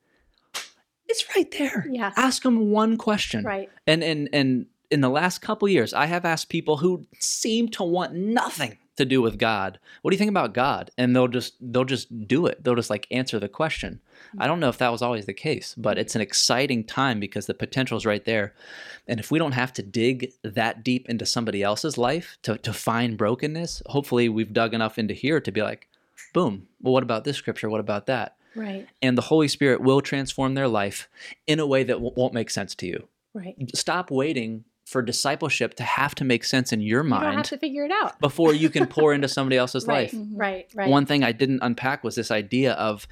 It's 1.07 1.23
right 1.35 1.51
there. 1.57 1.85
Yeah. 1.91 2.11
Ask 2.17 2.43
them 2.43 2.71
one 2.71 2.97
question. 2.97 3.43
Right. 3.43 3.69
And 3.85 4.03
and 4.03 4.27
and 4.33 4.65
in 4.89 5.01
the 5.01 5.09
last 5.09 5.39
couple 5.41 5.67
years, 5.69 5.93
I 5.93 6.05
have 6.07 6.25
asked 6.25 6.49
people 6.49 6.77
who 6.77 7.05
seem 7.19 7.69
to 7.69 7.83
want 7.83 8.13
nothing 8.13 8.77
to 8.97 9.05
do 9.05 9.21
with 9.21 9.37
God. 9.37 9.79
What 10.01 10.11
do 10.11 10.15
you 10.15 10.19
think 10.19 10.29
about 10.29 10.53
God? 10.53 10.91
And 10.97 11.15
they'll 11.15 11.27
just 11.27 11.55
they'll 11.61 11.85
just 11.85 12.27
do 12.27 12.45
it. 12.45 12.63
They'll 12.63 12.75
just 12.75 12.89
like 12.89 13.07
answer 13.11 13.39
the 13.39 13.49
question. 13.49 14.01
I 14.37 14.47
don't 14.47 14.59
know 14.59 14.69
if 14.69 14.77
that 14.77 14.91
was 14.91 15.01
always 15.01 15.25
the 15.25 15.33
case, 15.33 15.75
but 15.77 15.97
it's 15.97 16.15
an 16.15 16.21
exciting 16.21 16.83
time 16.83 17.19
because 17.19 17.45
the 17.45 17.53
potential 17.53 17.97
is 17.97 18.05
right 18.05 18.23
there. 18.23 18.53
And 19.07 19.19
if 19.19 19.31
we 19.31 19.39
don't 19.39 19.53
have 19.53 19.73
to 19.73 19.83
dig 19.83 20.31
that 20.43 20.83
deep 20.83 21.09
into 21.09 21.25
somebody 21.25 21.63
else's 21.63 21.97
life 21.97 22.37
to, 22.43 22.57
to 22.59 22.73
find 22.73 23.17
brokenness, 23.17 23.81
hopefully 23.87 24.29
we've 24.29 24.53
dug 24.53 24.73
enough 24.73 24.97
into 24.97 25.13
here 25.13 25.41
to 25.41 25.51
be 25.51 25.61
like, 25.61 25.87
boom, 26.33 26.67
well, 26.81 26.93
what 26.93 27.03
about 27.03 27.23
this 27.23 27.37
scripture? 27.37 27.69
What 27.69 27.81
about 27.81 28.05
that? 28.05 28.37
Right. 28.55 28.87
And 29.01 29.17
the 29.17 29.23
Holy 29.23 29.47
Spirit 29.47 29.81
will 29.81 30.01
transform 30.01 30.53
their 30.53 30.67
life 30.67 31.09
in 31.47 31.59
a 31.59 31.67
way 31.67 31.83
that 31.83 31.93
w- 31.93 32.13
won't 32.15 32.33
make 32.33 32.49
sense 32.49 32.75
to 32.75 32.85
you. 32.85 33.07
Right. 33.33 33.55
Stop 33.73 34.11
waiting 34.11 34.65
for 34.91 35.01
discipleship 35.01 35.73
to 35.75 35.83
have 35.83 36.13
to 36.15 36.25
make 36.25 36.43
sense 36.43 36.73
in 36.73 36.81
your 36.81 37.01
mind. 37.01 37.21
You 37.23 37.27
don't 37.29 37.37
have 37.37 37.45
to 37.47 37.57
figure 37.57 37.85
it 37.85 37.91
out. 37.91 38.19
before 38.19 38.53
you 38.53 38.69
can 38.69 38.85
pour 38.87 39.13
into 39.15 39.29
somebody 39.29 39.55
else's 39.55 39.87
Right. 39.87 40.13
life. 40.13 40.21
Right. 40.33 40.67
Right. 40.75 40.89
One 40.89 41.05
thing 41.05 41.23
I 41.23 41.31
didn't 41.31 41.59
unpack 41.61 42.03
was 42.03 42.15
this 42.15 42.29
idea 42.29 42.73
of 42.73 43.07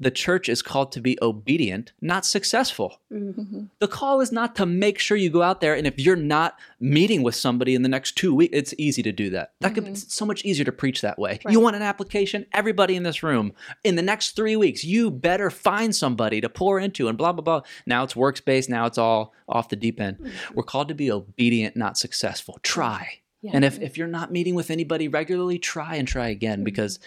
the 0.00 0.10
church 0.10 0.48
is 0.48 0.62
called 0.62 0.90
to 0.92 1.00
be 1.00 1.18
obedient, 1.20 1.92
not 2.00 2.24
successful. 2.24 3.00
Mhm. 3.12 3.34
Mhm. 3.34 3.68
The 3.80 3.86
call 3.88 4.20
is 4.22 4.32
not 4.32 4.56
to 4.56 4.64
make 4.66 4.98
sure 4.98 5.16
you 5.16 5.28
go 5.30 5.42
out 5.42 5.60
there 5.60 5.74
and 5.74 5.86
if 5.86 5.98
you're 5.98 6.16
not 6.16 6.58
meeting 6.80 7.22
with 7.22 7.34
somebody 7.34 7.74
in 7.74 7.82
the 7.82 7.88
next 7.88 8.16
two 8.16 8.34
weeks, 8.34 8.56
it's 8.56 8.74
easy 8.78 9.02
to 9.02 9.12
do 9.12 9.28
that. 9.30 9.52
That 9.60 9.74
could 9.74 9.84
Mhm. 9.84 9.88
it's 9.90 10.14
so 10.14 10.24
much 10.24 10.42
easier 10.44 10.64
to 10.64 10.72
preach 10.72 11.02
that 11.02 11.18
way. 11.18 11.38
Right. 11.44 11.52
You 11.52 11.60
want 11.60 11.76
an 11.76 11.82
application? 11.82 12.46
Everybody 12.54 12.96
in 12.96 13.02
this 13.02 13.22
room, 13.22 13.52
in 13.84 13.96
the 13.96 14.02
next 14.02 14.34
three 14.36 14.56
weeks, 14.56 14.84
you 14.84 15.10
better 15.10 15.50
find 15.50 15.94
somebody 15.94 16.40
to 16.40 16.48
pour 16.48 16.80
into 16.80 17.06
and 17.08 17.18
blah 17.18 17.32
blah 17.32 17.42
blah. 17.42 17.60
Now 17.86 18.02
it's 18.02 18.16
works-based, 18.16 18.70
now 18.70 18.86
it's 18.86 18.98
all 18.98 19.34
off 19.48 19.68
the 19.68 19.76
deep 19.76 20.00
end. 20.00 20.16
Mhm. 20.18 20.30
We're 20.54 20.62
called 20.62 20.88
to 20.88 20.94
be 20.94 21.10
obedient, 21.12 21.76
not 21.76 21.98
successful. 21.98 22.58
Try. 22.62 23.18
Yeah. 23.42 23.52
And 23.54 23.64
if, 23.64 23.80
if 23.80 23.96
you're 23.96 24.06
not 24.06 24.30
meeting 24.30 24.54
with 24.54 24.70
anybody 24.70 25.08
regularly, 25.08 25.58
try 25.58 25.96
and 25.96 26.06
try 26.06 26.28
again 26.28 26.62
because 26.62 26.98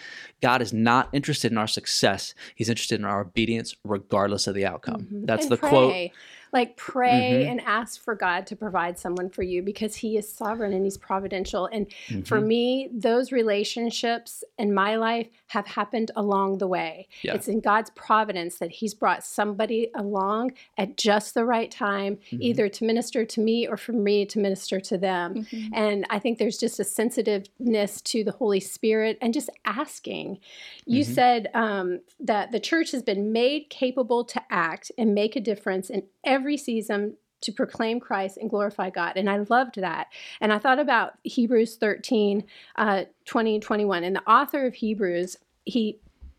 God 0.42 0.60
is 0.62 0.72
not 0.72 1.08
interested 1.12 1.52
in 1.52 1.58
our 1.58 1.68
success. 1.68 2.34
He's 2.54 2.68
interested 2.68 2.98
in 2.98 3.04
our 3.04 3.20
obedience 3.20 3.76
regardless 3.84 4.46
of 4.48 4.54
the 4.54 4.66
outcome. 4.66 5.06
Mhm. 5.12 5.26
That's 5.26 5.44
And 5.44 5.52
the 5.52 5.56
quote. 5.58 6.10
Pray. 6.54 6.60
Like 6.60 6.76
pray 6.76 7.44
Mhm. 7.44 7.50
and 7.50 7.60
ask 7.66 8.00
for 8.02 8.14
God 8.14 8.46
to 8.46 8.56
provide 8.56 8.98
someone 8.98 9.28
for 9.28 9.42
you 9.42 9.62
because 9.62 9.96
He 9.96 10.16
is 10.16 10.28
sovereign 10.32 10.72
and 10.72 10.84
He's 10.84 10.96
providential. 10.96 11.66
And 11.72 11.86
for 12.26 12.40
Mhm. 12.40 12.46
me, 12.46 12.88
those 12.92 13.32
relationships 13.32 14.44
in 14.58 14.72
my 14.72 14.96
life 14.96 15.28
have 15.48 15.66
happened 15.66 16.10
along 16.16 16.58
the 16.58 16.66
way. 16.68 17.08
Yeah. 17.22 17.34
It's 17.34 17.48
in 17.48 17.60
God's 17.60 17.90
providence 17.90 18.58
that 18.58 18.70
He's 18.70 18.94
brought 18.94 19.24
somebody 19.24 19.90
along 19.94 20.52
at 20.78 20.96
just 20.96 21.34
the 21.34 21.44
right 21.44 21.70
time, 21.70 22.18
Mhm. 22.30 22.38
either 22.40 22.68
to 22.68 22.84
minister 22.84 23.24
to 23.24 23.40
me 23.40 23.66
or 23.66 23.76
for 23.76 23.92
me 23.92 24.24
to 24.26 24.38
minister 24.38 24.80
to 24.80 24.98
them. 24.98 25.44
Mhm. 25.44 25.70
And 25.74 26.06
I 26.10 26.18
think 26.18 26.38
there's 26.38 26.58
just 26.58 26.78
a 26.80 26.84
sensitiveness 26.84 28.00
to 28.02 28.22
the 28.24 28.32
Holy 28.32 28.60
Spirit 28.60 29.18
and 29.20 29.32
just 29.34 29.50
asking. 29.64 30.38
You 30.86 31.02
Mhm. 31.04 31.14
said 31.14 31.50
um, 31.54 32.00
that 32.20 32.52
the 32.52 32.60
church 32.60 32.90
has 32.92 33.02
been 33.02 33.32
made 33.32 33.70
capable 33.70 34.24
to 34.24 34.42
act 34.50 34.92
and 34.98 35.14
make 35.14 35.34
a 35.36 35.40
difference 35.40 35.88
in 35.88 36.02
every 36.24 36.43
season 36.56 37.16
to 37.44 37.52
proclaim 37.52 38.00
Christ 38.00 38.38
and 38.38 38.48
glorify 38.48 38.90
God. 38.90 39.16
And 39.16 39.28
I 39.28 39.38
loved 39.48 39.76
that. 39.76 40.08
And 40.40 40.52
I 40.52 40.58
thought 40.58 40.78
about 40.78 41.14
Hebrews 41.24 41.76
13, 41.76 42.44
uh, 42.76 43.04
20 43.26 43.54
and 43.54 43.62
21. 43.62 44.04
And 44.04 44.16
the 44.16 44.30
author 44.30 44.66
of 44.66 44.74
Hebrews, 44.74 45.36
he 45.64 45.98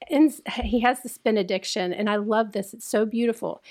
ends, 0.09 0.41
he 0.63 0.79
has 0.81 1.01
this 1.01 1.17
benediction, 1.17 1.93
and 1.93 2.09
I 2.09 2.17
love 2.17 2.51
this. 2.51 2.73
It's 2.73 2.87
so 2.87 3.05
beautiful. 3.05 3.61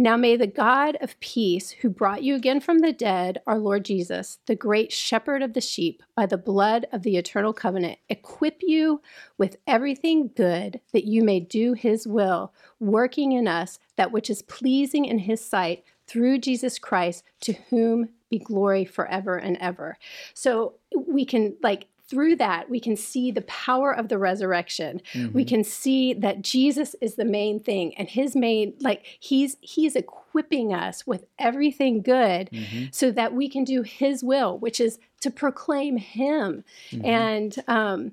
Now 0.00 0.16
may 0.16 0.34
the 0.34 0.46
God 0.46 0.96
of 1.02 1.20
peace, 1.20 1.72
who 1.72 1.90
brought 1.90 2.22
you 2.22 2.34
again 2.34 2.60
from 2.60 2.78
the 2.78 2.90
dead, 2.90 3.42
our 3.46 3.58
Lord 3.58 3.84
Jesus, 3.84 4.38
the 4.46 4.54
great 4.54 4.90
shepherd 4.92 5.42
of 5.42 5.52
the 5.52 5.60
sheep, 5.60 6.02
by 6.16 6.24
the 6.24 6.38
blood 6.38 6.86
of 6.90 7.02
the 7.02 7.18
eternal 7.18 7.52
covenant, 7.52 7.98
equip 8.08 8.60
you 8.62 9.02
with 9.36 9.58
everything 9.66 10.30
good 10.34 10.80
that 10.94 11.04
you 11.04 11.22
may 11.22 11.38
do 11.38 11.74
his 11.74 12.06
will, 12.06 12.54
working 12.78 13.32
in 13.32 13.46
us 13.46 13.78
that 13.96 14.10
which 14.10 14.30
is 14.30 14.40
pleasing 14.40 15.04
in 15.04 15.18
his 15.18 15.44
sight 15.44 15.84
through 16.06 16.38
Jesus 16.38 16.78
Christ, 16.78 17.22
to 17.42 17.52
whom 17.68 18.08
be 18.30 18.38
glory 18.38 18.86
forever 18.86 19.36
and 19.36 19.58
ever. 19.58 19.98
So 20.32 20.76
we 20.96 21.26
can 21.26 21.56
like 21.62 21.88
through 22.10 22.34
that 22.36 22.68
we 22.68 22.80
can 22.80 22.96
see 22.96 23.30
the 23.30 23.42
power 23.42 23.92
of 23.94 24.08
the 24.08 24.18
resurrection 24.18 25.00
we 25.32 25.44
Mhm. 25.44 25.48
can 25.48 25.64
see 25.64 26.12
that 26.12 26.42
jesus 26.42 26.96
is 27.00 27.14
the 27.14 27.24
main 27.24 27.60
thing 27.60 27.94
and 27.96 28.08
his 28.08 28.34
main 28.34 28.74
like 28.80 29.06
he's 29.20 29.56
he's 29.60 29.94
equipping 29.94 30.74
us 30.74 31.06
with 31.06 31.24
everything 31.38 32.02
good 32.02 32.50
Mhm. 32.52 32.92
so 32.92 33.10
that 33.12 33.32
we 33.34 33.48
can 33.48 33.62
do 33.64 33.82
his 33.82 34.24
will 34.24 34.58
which 34.58 34.80
is 34.80 34.98
to 35.20 35.30
proclaim 35.30 35.96
him 35.98 36.64
Mhm. 36.90 37.04
and 37.04 37.64
um 37.68 38.12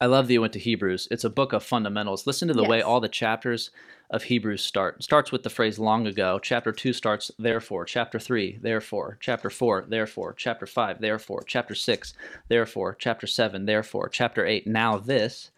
I 0.00 0.06
love 0.06 0.26
that 0.26 0.32
you 0.32 0.40
went 0.40 0.52
to 0.54 0.58
Hebrews. 0.58 1.06
It's 1.10 1.24
a 1.24 1.30
book 1.30 1.52
of 1.52 1.62
fundamentals. 1.62 2.26
Listen 2.26 2.48
to 2.48 2.54
the 2.54 2.64
way 2.64 2.82
all 2.82 3.00
the 3.00 3.08
chapters 3.08 3.70
of 4.10 4.24
Hebrews 4.24 4.62
start. 4.62 5.02
Starts 5.02 5.30
with 5.30 5.44
the 5.44 5.50
phrase 5.50 5.78
long 5.78 6.06
ago. 6.06 6.38
Chapter 6.42 6.72
2 6.72 6.92
starts 6.92 7.30
therefore. 7.38 7.84
Chapter 7.84 8.18
3, 8.18 8.58
therefore. 8.60 9.18
Chapter 9.20 9.50
4, 9.50 9.86
therefore. 9.88 10.34
Chapter 10.36 10.66
5, 10.66 11.00
therefore. 11.00 11.44
Chapter 11.46 11.74
6, 11.74 12.14
therefore. 12.48 12.96
Chapter 12.98 13.26
7, 13.26 13.66
therefore. 13.66 14.08
Chapter 14.08 14.44
8, 14.44 14.66
now 14.66 14.98
this. 14.98 15.50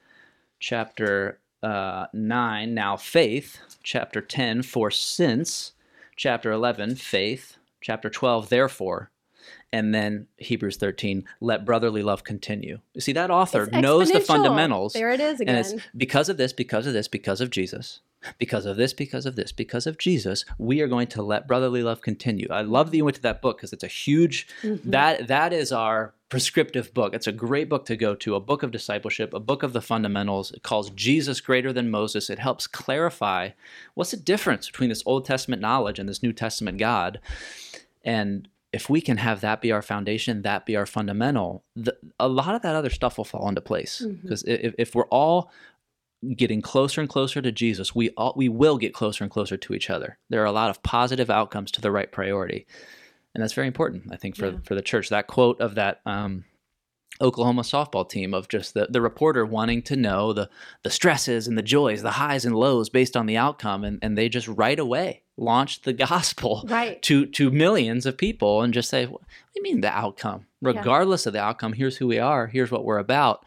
Chapter 0.60 1.38
uh, 1.62 2.06
9, 2.12 2.74
now 2.74 2.96
faith. 2.96 3.58
Chapter 3.82 4.20
10, 4.20 4.62
for 4.62 4.90
since. 4.90 5.72
Chapter 6.14 6.52
11, 6.52 6.96
faith. 6.96 7.56
Chapter 7.80 8.10
12, 8.10 8.50
therefore. 8.50 9.10
And 9.72 9.94
then 9.94 10.28
Hebrews 10.38 10.76
13, 10.76 11.24
let 11.40 11.64
brotherly 11.64 12.02
love 12.02 12.24
continue. 12.24 12.78
You 12.94 13.00
see, 13.00 13.12
that 13.12 13.30
author 13.30 13.66
knows 13.66 14.10
the 14.10 14.20
fundamentals. 14.20 14.92
there 14.94 15.10
it 15.10 15.20
is 15.20 15.40
And 15.40 15.50
it's 15.50 15.74
because 15.96 16.28
of 16.28 16.36
this, 16.36 16.52
because 16.52 16.86
of 16.86 16.92
this, 16.92 17.08
because 17.08 17.40
of 17.40 17.50
Jesus, 17.50 18.00
because 18.38 18.64
of 18.64 18.76
this, 18.76 18.92
because 18.92 19.26
of 19.26 19.36
this, 19.36 19.52
because 19.52 19.86
of 19.86 19.98
Jesus, 19.98 20.44
we 20.56 20.80
are 20.80 20.86
going 20.88 21.08
to 21.08 21.22
let 21.22 21.46
brotherly 21.46 21.82
love 21.82 22.00
continue. 22.00 22.46
I 22.50 22.62
love 22.62 22.90
that 22.90 22.96
you 22.96 23.04
went 23.04 23.16
to 23.16 23.22
that 23.22 23.42
book 23.42 23.58
because 23.58 23.72
it's 23.72 23.84
a 23.84 23.88
huge 23.88 24.46
Mhm. 24.62 24.80
that 24.84 25.26
that 25.26 25.52
is 25.52 25.72
our 25.72 26.14
prescriptive 26.28 26.92
book. 26.94 27.14
It's 27.14 27.26
a 27.28 27.32
great 27.32 27.68
book 27.68 27.84
to 27.86 27.96
go 27.96 28.14
to, 28.16 28.34
a 28.34 28.40
book 28.40 28.62
of 28.62 28.70
discipleship, 28.72 29.32
a 29.34 29.38
book 29.40 29.62
of 29.62 29.72
the 29.72 29.80
fundamentals. 29.82 30.50
It 30.52 30.62
calls 30.62 30.90
Jesus 30.90 31.40
greater 31.40 31.72
than 31.72 31.90
Moses. 31.90 32.30
It 32.30 32.38
helps 32.38 32.66
clarify 32.66 33.50
what's 33.94 34.10
the 34.12 34.16
difference 34.16 34.66
between 34.68 34.88
this 34.88 35.02
Old 35.06 35.24
Testament 35.24 35.60
knowledge 35.62 35.98
and 35.98 36.08
this 36.08 36.22
New 36.22 36.32
Testament 36.32 36.78
God. 36.78 37.20
And 38.04 38.48
if 38.72 38.90
we 38.90 39.00
can 39.00 39.16
have 39.18 39.40
that 39.40 39.60
be 39.60 39.72
our 39.72 39.82
foundation, 39.82 40.42
that 40.42 40.66
be 40.66 40.76
our 40.76 40.86
fundamental, 40.86 41.64
the, 41.74 41.96
a 42.18 42.28
lot 42.28 42.54
of 42.54 42.62
that 42.62 42.74
other 42.74 42.90
stuff 42.90 43.16
will 43.16 43.24
fall 43.24 43.48
into 43.48 43.60
place. 43.60 44.04
Because 44.22 44.42
if, 44.44 44.74
if 44.78 44.94
we're 44.94 45.06
all 45.08 45.50
getting 46.34 46.60
closer 46.60 47.00
and 47.00 47.08
closer 47.08 47.40
to 47.40 47.52
Jesus, 47.52 47.94
we 47.94 48.10
all, 48.10 48.34
we 48.36 48.48
will 48.48 48.76
get 48.78 48.92
closer 48.92 49.22
and 49.24 49.30
closer 49.30 49.56
to 49.56 49.74
each 49.74 49.88
other. 49.90 50.18
There 50.30 50.42
are 50.42 50.46
a 50.46 50.52
lot 50.52 50.70
of 50.70 50.82
positive 50.82 51.30
outcomes 51.30 51.70
to 51.72 51.80
the 51.80 51.90
right 51.92 52.10
priority, 52.10 52.66
and 53.34 53.42
that's 53.42 53.52
very 53.52 53.66
important, 53.68 54.12
I 54.12 54.16
think, 54.16 54.36
for 54.36 54.46
Yeah. 54.50 54.58
for 54.64 54.74
the 54.74 54.82
church. 54.82 55.08
That 55.10 55.26
quote 55.26 55.60
of 55.60 55.74
that 55.76 56.00
um, 56.04 56.44
Oklahoma 57.20 57.62
softball 57.62 58.08
team 58.08 58.34
of 58.34 58.48
just 58.48 58.74
the, 58.74 58.88
the 58.90 59.00
reporter 59.00 59.46
wanting 59.46 59.82
to 59.82 59.96
know 59.96 60.32
the 60.32 60.50
the 60.82 60.90
stresses 60.90 61.46
and 61.46 61.56
the 61.56 61.62
joys, 61.62 62.02
the 62.02 62.12
highs 62.12 62.44
and 62.44 62.56
lows 62.56 62.88
based 62.90 63.16
on 63.16 63.26
the 63.26 63.36
outcome, 63.36 63.84
and, 63.84 63.98
and 64.02 64.18
they 64.18 64.28
just 64.28 64.48
right 64.48 64.78
away 64.78 65.22
launched 65.36 65.84
the 65.84 65.92
gospel 65.92 66.64
Right. 66.68 67.00
to 67.02 67.26
to 67.26 67.50
millions 67.50 68.06
of 68.06 68.16
people 68.16 68.62
and 68.62 68.72
just 68.74 68.88
say, 68.90 69.06
"What 69.06 69.20
do 69.22 69.26
you 69.56 69.62
mean 69.62 69.80
the 69.80 69.90
outcome? 69.90 70.46
Regardless 70.62 71.26
of 71.26 71.32
the 71.32 71.40
outcome, 71.40 71.72
here's 71.74 71.96
who 71.98 72.06
we 72.06 72.18
are. 72.18 72.46
Here's 72.46 72.70
what 72.70 72.84
we're 72.84 72.98
about." 72.98 73.44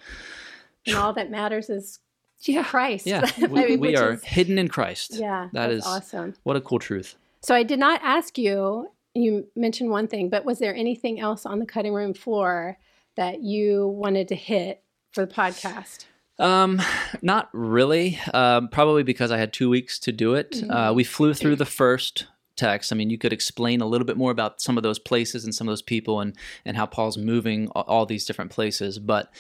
And 0.86 0.96
all 0.96 1.14
that 1.14 1.30
matters 1.32 1.70
is 1.70 2.00
Yeah, 2.42 2.64
Christ. 2.64 3.06
yeah, 3.06 3.30
I 3.38 3.46
we, 3.48 3.66
mean, 3.68 3.80
we 3.80 3.96
are 3.96 4.14
is- 4.14 4.24
hidden 4.24 4.58
in 4.58 4.68
Christ. 4.70 5.16
yeah, 5.16 5.50
that's 5.52 5.86
awesome. 5.86 6.36
What 6.44 6.56
a 6.56 6.62
cool 6.62 6.80
truth. 6.80 7.16
So 7.42 7.54
I 7.56 7.64
did 7.64 7.80
not 7.80 8.00
ask 8.04 8.38
you. 8.38 8.90
You 9.16 9.48
mentioned 9.56 9.90
one 9.90 10.08
thing, 10.08 10.30
but 10.30 10.46
was 10.46 10.60
there 10.60 10.74
anything 10.76 11.20
else 11.20 11.46
on 11.46 11.58
the 11.60 11.66
cutting 11.66 11.94
room 11.94 12.14
floor 12.14 12.78
that 13.16 13.42
you 13.42 13.88
wanted 13.88 14.28
to 14.30 14.36
hit 14.36 14.84
for 15.12 15.26
the 15.26 15.34
podcast? 15.34 16.06
Um, 16.40 16.82
not 17.22 17.50
really. 17.54 18.20
Um, 18.34 18.70
probably 18.70 19.04
because 19.04 19.32
I 19.32 19.38
had 19.38 19.54
two 19.54 19.70
weeks 19.70 20.00
to 20.00 20.12
do 20.12 20.34
it. 20.36 20.52
Mhm. 20.52 20.72
Uh, 20.90 20.94
we 20.94 21.04
flew 21.04 21.34
through 21.34 21.58
the 21.58 21.66
first 21.66 22.26
text. 22.56 22.92
I 22.92 22.96
mean, 22.96 23.10
you 23.10 23.18
could 23.18 23.34
explain 23.34 23.82
a 23.82 23.86
little 23.86 24.06
bit 24.06 24.18
more 24.18 24.32
about 24.32 24.62
some 24.62 24.78
of 24.78 24.84
those 24.84 25.00
places 25.00 25.44
and 25.46 25.54
some 25.56 25.68
of 25.68 25.72
those 25.72 25.82
people 25.82 26.20
and 26.20 26.34
and 26.66 26.76
how 26.78 26.86
Paul's 26.86 27.18
moving 27.18 27.68
all, 27.70 27.84
all 27.88 28.06
these 28.06 28.26
different 28.26 28.52
places. 28.52 29.00
But 29.00 29.32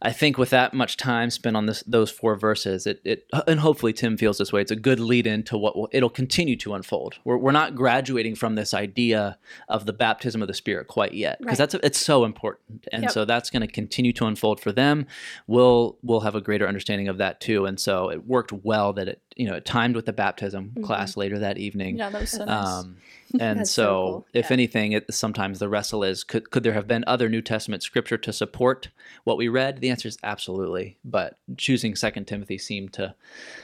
I 0.00 0.12
think 0.12 0.38
with 0.38 0.50
that 0.50 0.74
much 0.74 0.96
time 0.96 1.30
spent 1.30 1.56
on 1.56 1.66
this 1.66 1.82
those 1.86 2.10
four 2.10 2.36
verses, 2.36 2.86
it, 2.86 3.00
it 3.04 3.26
and 3.46 3.60
hopefully 3.60 3.92
Tim 3.92 4.16
feels 4.16 4.38
this 4.38 4.52
way. 4.52 4.60
It's 4.60 4.70
a 4.70 4.76
good 4.76 5.00
lead 5.00 5.26
into 5.26 5.58
what 5.58 5.76
will, 5.76 5.88
it'll 5.92 6.08
continue 6.08 6.56
to 6.56 6.74
unfold. 6.74 7.16
We're, 7.24 7.36
we're 7.38 7.52
not 7.52 7.74
graduating 7.74 8.36
from 8.36 8.54
this 8.54 8.72
idea 8.74 9.38
of 9.68 9.86
the 9.86 9.92
baptism 9.92 10.40
of 10.40 10.48
the 10.48 10.54
Spirit 10.54 10.86
quite 10.86 11.14
yet 11.14 11.38
because 11.40 11.58
Right. 11.58 11.70
that's 11.70 11.84
it's 11.86 11.98
so 11.98 12.24
important, 12.24 12.86
and 12.92 13.02
Yep. 13.04 13.12
so 13.12 13.24
that's 13.24 13.50
going 13.50 13.62
to 13.62 13.66
continue 13.66 14.12
to 14.14 14.26
unfold 14.26 14.60
for 14.60 14.70
them. 14.72 15.06
We'll 15.46 15.98
we'll 16.02 16.20
have 16.20 16.34
a 16.34 16.40
greater 16.40 16.68
understanding 16.68 17.08
of 17.08 17.18
that 17.18 17.40
too, 17.40 17.66
and 17.66 17.80
so 17.80 18.10
it 18.10 18.26
worked 18.26 18.52
well 18.52 18.92
that 18.92 19.08
it 19.08 19.22
you 19.38 19.46
know 19.46 19.54
it 19.54 19.64
timed 19.64 19.96
with 19.96 20.04
the 20.06 20.12
baptism 20.12 20.72
Mhm. 20.76 20.82
class 20.84 21.16
later 21.16 21.38
that 21.38 21.56
evening. 21.58 21.96
Yeah, 21.96 22.10
that 22.10 22.20
was 22.20 22.30
so 22.32 22.44
nice. 22.44 22.66
Um, 22.68 22.96
and 23.40 23.60
so, 23.68 23.72
so 23.82 23.84
cool. 24.04 24.26
if 24.34 24.46
Yeah. 24.50 24.52
anything, 24.54 24.92
it, 24.92 25.14
sometimes 25.14 25.58
the 25.60 25.68
wrestle 25.68 26.02
is 26.02 26.24
could, 26.24 26.50
could 26.50 26.62
there 26.64 26.72
have 26.72 26.86
been 26.88 27.04
other 27.06 27.28
New 27.28 27.40
Testament 27.42 27.82
scripture 27.82 28.16
to 28.18 28.32
support 28.32 28.88
what 29.24 29.36
we 29.36 29.48
read? 29.48 29.80
The 29.80 29.90
answer 29.90 30.08
is 30.08 30.18
absolutely. 30.24 30.96
But 31.04 31.38
choosing 31.56 31.94
Second 31.94 32.26
Timothy 32.26 32.58
seemed 32.58 32.92
to 32.94 33.14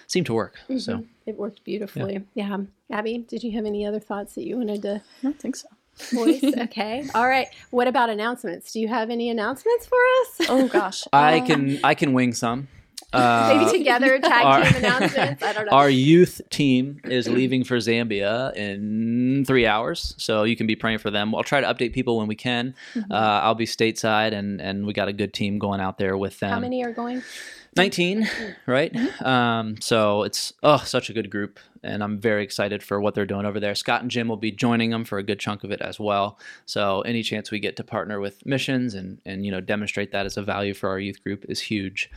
seemed 0.07 0.27
to 0.27 0.35
work. 0.35 0.57
So 0.79 0.99
Mhm. 0.99 1.07
it 1.27 1.37
worked 1.37 1.65
beautifully. 1.65 2.23
Yeah. 2.35 2.59
Abby, 2.91 3.19
did 3.19 3.43
you 3.43 3.53
have 3.53 3.65
any 3.67 3.85
other 3.85 4.01
thoughts 4.01 4.35
that 4.37 4.45
you 4.45 4.57
wanted 4.59 4.83
to 4.83 4.95
I 4.97 5.23
don't 5.23 5.39
think 5.41 5.57
so. 5.57 5.69
voice? 6.13 6.43
okay. 6.59 7.05
All 7.15 7.27
right. 7.29 7.49
What 7.71 7.89
about 7.89 8.11
announcements? 8.11 8.73
Do 8.73 8.81
you 8.81 8.89
have 8.89 9.11
any 9.11 9.29
announcements 9.31 9.87
for 9.87 9.99
us? 10.21 10.49
Oh 10.49 10.69
gosh. 10.69 11.03
I 11.13 11.41
Uh, 11.41 11.47
can 11.47 11.79
I 11.83 11.95
can 11.95 12.13
wing 12.13 12.33
some. 12.35 12.69
Uh, 13.15 13.55
Maybe 13.57 13.79
together 13.79 14.19
tag 14.21 14.45
our- 14.45 14.65
team 14.65 14.77
announcements. 14.77 15.43
I 15.43 15.53
don't 15.53 15.67
know. 15.71 15.73
Our 15.73 15.89
youth 15.89 16.41
team 16.51 17.01
is 17.05 17.29
leaving 17.29 17.65
for 17.65 17.77
Zambia 17.79 18.55
in 18.57 19.45
three 19.47 19.67
hours, 19.67 20.15
so 20.19 20.43
you 20.45 20.57
can 20.57 20.67
be 20.67 20.77
praying 20.77 20.99
for 20.99 21.11
them. 21.11 21.35
I'll 21.35 21.43
try 21.45 21.61
to 21.61 21.67
update 21.67 21.93
people 21.93 22.19
when 22.19 22.27
we 22.27 22.35
can. 22.37 22.75
Mhm. 22.95 23.05
Uh, 23.11 23.15
I'll 23.15 23.55
be 23.55 23.67
stateside, 23.67 24.33
and 24.33 24.61
and 24.61 24.87
we 24.87 24.93
got 24.93 25.09
a 25.09 25.13
good 25.13 25.33
team 25.33 25.59
going 25.59 25.81
out 25.81 25.99
there 25.99 26.17
with 26.17 26.39
them. 26.41 26.51
How 26.51 26.61
many 26.61 26.83
are 26.85 26.93
going? 26.93 27.23
19 27.77 28.29
right 28.67 28.95
um, 29.23 29.81
so 29.81 30.23
it's 30.23 30.53
oh 30.63 30.79
such 30.79 31.11
a 31.11 31.13
good 31.13 31.31
group 31.31 31.59
and 31.83 32.03
i'm 32.03 32.19
very 32.19 32.43
excited 32.43 32.83
for 32.83 33.01
what 33.01 33.15
they're 33.15 33.27
doing 33.27 33.45
over 33.47 33.59
there 33.61 33.75
scott 33.75 34.03
and 34.03 34.11
jim 34.11 34.29
will 34.29 34.37
be 34.37 34.51
joining 34.53 34.91
them 34.91 35.05
for 35.05 35.19
a 35.19 35.23
good 35.23 35.39
chunk 35.41 35.65
of 35.65 35.71
it 35.71 35.81
as 35.81 35.99
well 36.01 36.39
so 36.67 37.01
any 37.03 37.23
chance 37.23 37.51
we 37.51 37.59
get 37.59 37.77
to 37.77 37.85
partner 37.85 38.21
with 38.21 38.45
missions 38.47 38.95
and 38.95 39.21
and 39.27 39.45
you 39.45 39.51
know 39.51 39.61
demonstrate 39.61 40.13
that 40.13 40.27
as 40.27 40.37
a 40.37 40.43
value 40.43 40.75
for 40.75 40.89
our 40.89 40.99
youth 40.99 41.23
group 41.23 41.45
is 41.49 41.61
huge 41.61 42.11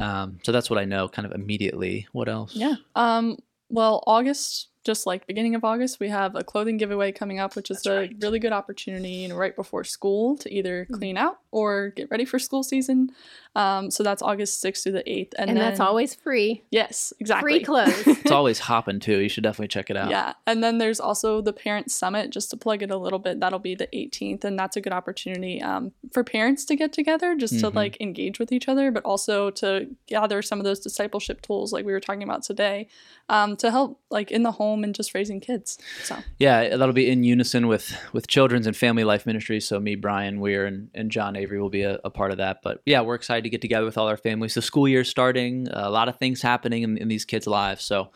um, 0.00 0.38
so 0.42 0.52
that's 0.52 0.68
what 0.70 0.78
i 0.78 0.84
know 0.84 1.08
kind 1.08 1.26
of 1.26 1.32
immediately 1.32 2.06
what 2.12 2.28
else 2.28 2.54
Yeah. 2.54 2.74
Um. 2.94 3.38
Well, 3.70 4.04
August, 4.06 4.68
just 4.84 5.06
like 5.06 5.26
beginning 5.26 5.54
of 5.54 5.64
August, 5.64 5.98
we 5.98 6.08
have 6.10 6.36
a 6.36 6.44
clothing 6.44 6.76
giveaway 6.76 7.10
coming 7.10 7.40
up, 7.40 7.56
which 7.56 7.70
is 7.70 7.78
That's 7.78 7.86
a 7.86 7.96
right. 8.00 8.16
really 8.20 8.38
good 8.38 8.52
opportunity, 8.52 9.08
you 9.08 9.28
know, 9.28 9.36
right 9.36 9.56
before 9.56 9.82
school 9.84 10.36
to 10.36 10.52
either 10.52 10.86
Mhm. 10.90 10.98
clean 10.98 11.16
out 11.16 11.38
or 11.54 11.90
get 11.90 12.10
ready 12.10 12.24
for 12.24 12.38
school 12.38 12.62
season. 12.62 13.10
Um. 13.56 13.90
So 13.92 14.02
that's 14.02 14.20
August 14.20 14.60
sixth 14.60 14.82
through 14.82 14.92
the 14.92 15.08
eighth, 15.10 15.32
and, 15.38 15.48
And, 15.50 15.58
that's 15.60 15.78
always 15.78 16.12
free. 16.14 16.64
yes, 16.72 17.12
exactly. 17.20 17.52
Free 17.52 17.64
clothes. 17.64 18.02
it's 18.06 18.32
always 18.32 18.58
hopping 18.58 18.98
too 18.98 19.18
you 19.18 19.28
should 19.28 19.44
definitely 19.44 19.68
check 19.68 19.90
it 19.90 19.96
out 19.96 20.10
Yeah, 20.10 20.32
and 20.46 20.62
then 20.64 20.78
there's 20.78 20.98
also 20.98 21.40
the 21.40 21.52
parent 21.52 21.92
summit. 21.92 22.30
Just 22.30 22.50
to 22.50 22.56
plug 22.56 22.82
it 22.82 22.90
a 22.90 22.96
little 22.96 23.20
bit, 23.20 23.38
that'll 23.38 23.60
be 23.60 23.76
the 23.76 23.86
18th, 23.94 24.42
and 24.42 24.58
that's 24.58 24.76
a 24.76 24.80
good 24.80 24.92
opportunity 24.92 25.62
um, 25.62 25.92
for 26.12 26.24
parents 26.24 26.64
to 26.64 26.74
get 26.74 26.92
together, 26.92 27.36
just 27.36 27.60
to 27.60 27.70
Mhm. 27.70 27.74
like 27.74 27.96
engage 28.00 28.40
with 28.40 28.50
each 28.50 28.68
other, 28.68 28.90
but 28.90 29.04
also 29.04 29.50
to 29.50 29.86
gather 30.08 30.42
some 30.42 30.58
of 30.58 30.64
those 30.64 30.80
discipleship 30.80 31.40
tools, 31.40 31.72
like 31.72 31.84
we 31.86 31.92
were 31.92 32.00
talking 32.00 32.24
about 32.24 32.42
today, 32.42 32.88
um, 33.28 33.56
to 33.58 33.70
help 33.70 34.00
like 34.10 34.32
in 34.32 34.42
the 34.42 34.52
home 34.52 34.82
and 34.82 34.96
just 34.96 35.14
raising 35.14 35.38
kids. 35.40 35.78
So 36.02 36.16
yeah 36.40 36.76
that'll 36.76 36.92
be 36.92 37.08
in 37.08 37.22
unison 37.22 37.68
with 37.68 37.96
with 38.12 38.26
children's 38.26 38.66
and 38.66 38.76
family 38.76 39.04
life 39.04 39.26
ministries 39.26 39.66
so 39.66 39.78
me 39.80 39.94
brian 39.94 40.40
weir 40.40 40.66
and, 40.66 40.88
and 40.94 41.10
john 41.10 41.36
avery 41.44 41.60
will 41.60 41.70
be 41.70 41.82
a, 41.82 41.98
a 42.04 42.10
part 42.10 42.30
of 42.32 42.38
that 42.38 42.58
but 42.62 42.80
yeah 42.86 43.00
we're 43.00 43.14
excited 43.14 43.44
to 43.44 43.50
get 43.50 43.60
together 43.60 43.84
with 43.84 43.96
all 43.98 44.08
our 44.08 44.16
families 44.16 44.54
the 44.54 44.62
school 44.62 44.88
year's 44.88 45.08
starting 45.08 45.68
a 45.70 45.90
lot 45.90 46.08
of 46.08 46.16
things 46.18 46.42
happening 46.42 46.82
in, 46.82 46.96
in 46.98 47.08
these 47.08 47.24
kids 47.24 47.46
lives 47.46 47.84
so 47.84 48.10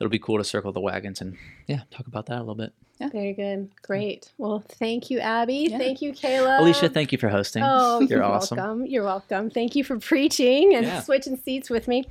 it'll 0.00 0.10
be 0.10 0.18
cool 0.18 0.38
to 0.38 0.44
circle 0.44 0.72
the 0.72 0.80
wagons 0.80 1.20
and 1.20 1.36
yeah 1.66 1.82
talk 1.90 2.06
about 2.06 2.26
that 2.26 2.38
a 2.38 2.44
little 2.46 2.54
bit 2.64 2.72
Yeah. 2.98 3.08
Very 3.10 3.32
good. 3.34 3.60
Great. 3.82 4.30
Well, 4.38 4.62
thank 4.78 5.10
you, 5.10 5.18
Abby. 5.18 5.66
Yeah. 5.70 5.78
Thank 5.78 6.02
you, 6.02 6.12
Kayla. 6.12 6.60
alicia 6.60 6.88
thank 6.88 7.10
you 7.12 7.18
for 7.18 7.28
hosting 7.28 7.62
Oh, 7.64 7.98
you're, 8.00 8.08
you're, 8.18 8.24
awesome 8.24 8.58
welcome. 8.58 8.86
You're 8.92 9.04
welcome. 9.04 9.50
Thank 9.50 9.74
you 9.76 9.82
for 9.82 9.98
preaching 9.98 10.74
and 10.76 10.86
Yeah. 10.86 11.00
switching 11.02 11.36
seats 11.36 11.68
with 11.68 11.88
me. 11.88 12.04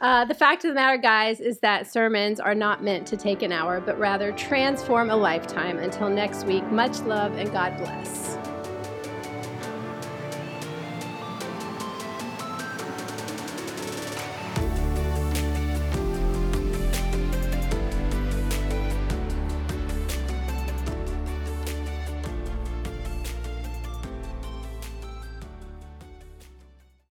Uh, 0.00 0.24
the 0.24 0.34
fact 0.34 0.64
of 0.64 0.70
the 0.70 0.74
matter, 0.74 1.00
guys, 1.00 1.38
is 1.38 1.60
that 1.60 1.86
sermons 1.86 2.40
are 2.40 2.56
not 2.56 2.82
meant 2.82 3.06
to 3.12 3.16
take 3.16 3.40
an 3.42 3.52
hour, 3.52 3.80
but 3.80 3.96
rather 4.00 4.32
transform 4.32 5.10
a 5.10 5.16
lifetime. 5.30 5.78
Until 5.78 6.08
next 6.22 6.44
week, 6.44 6.64
much 6.72 6.98
love 7.02 7.32
and 7.36 7.48
God 7.52 7.76
bless. 7.78 8.51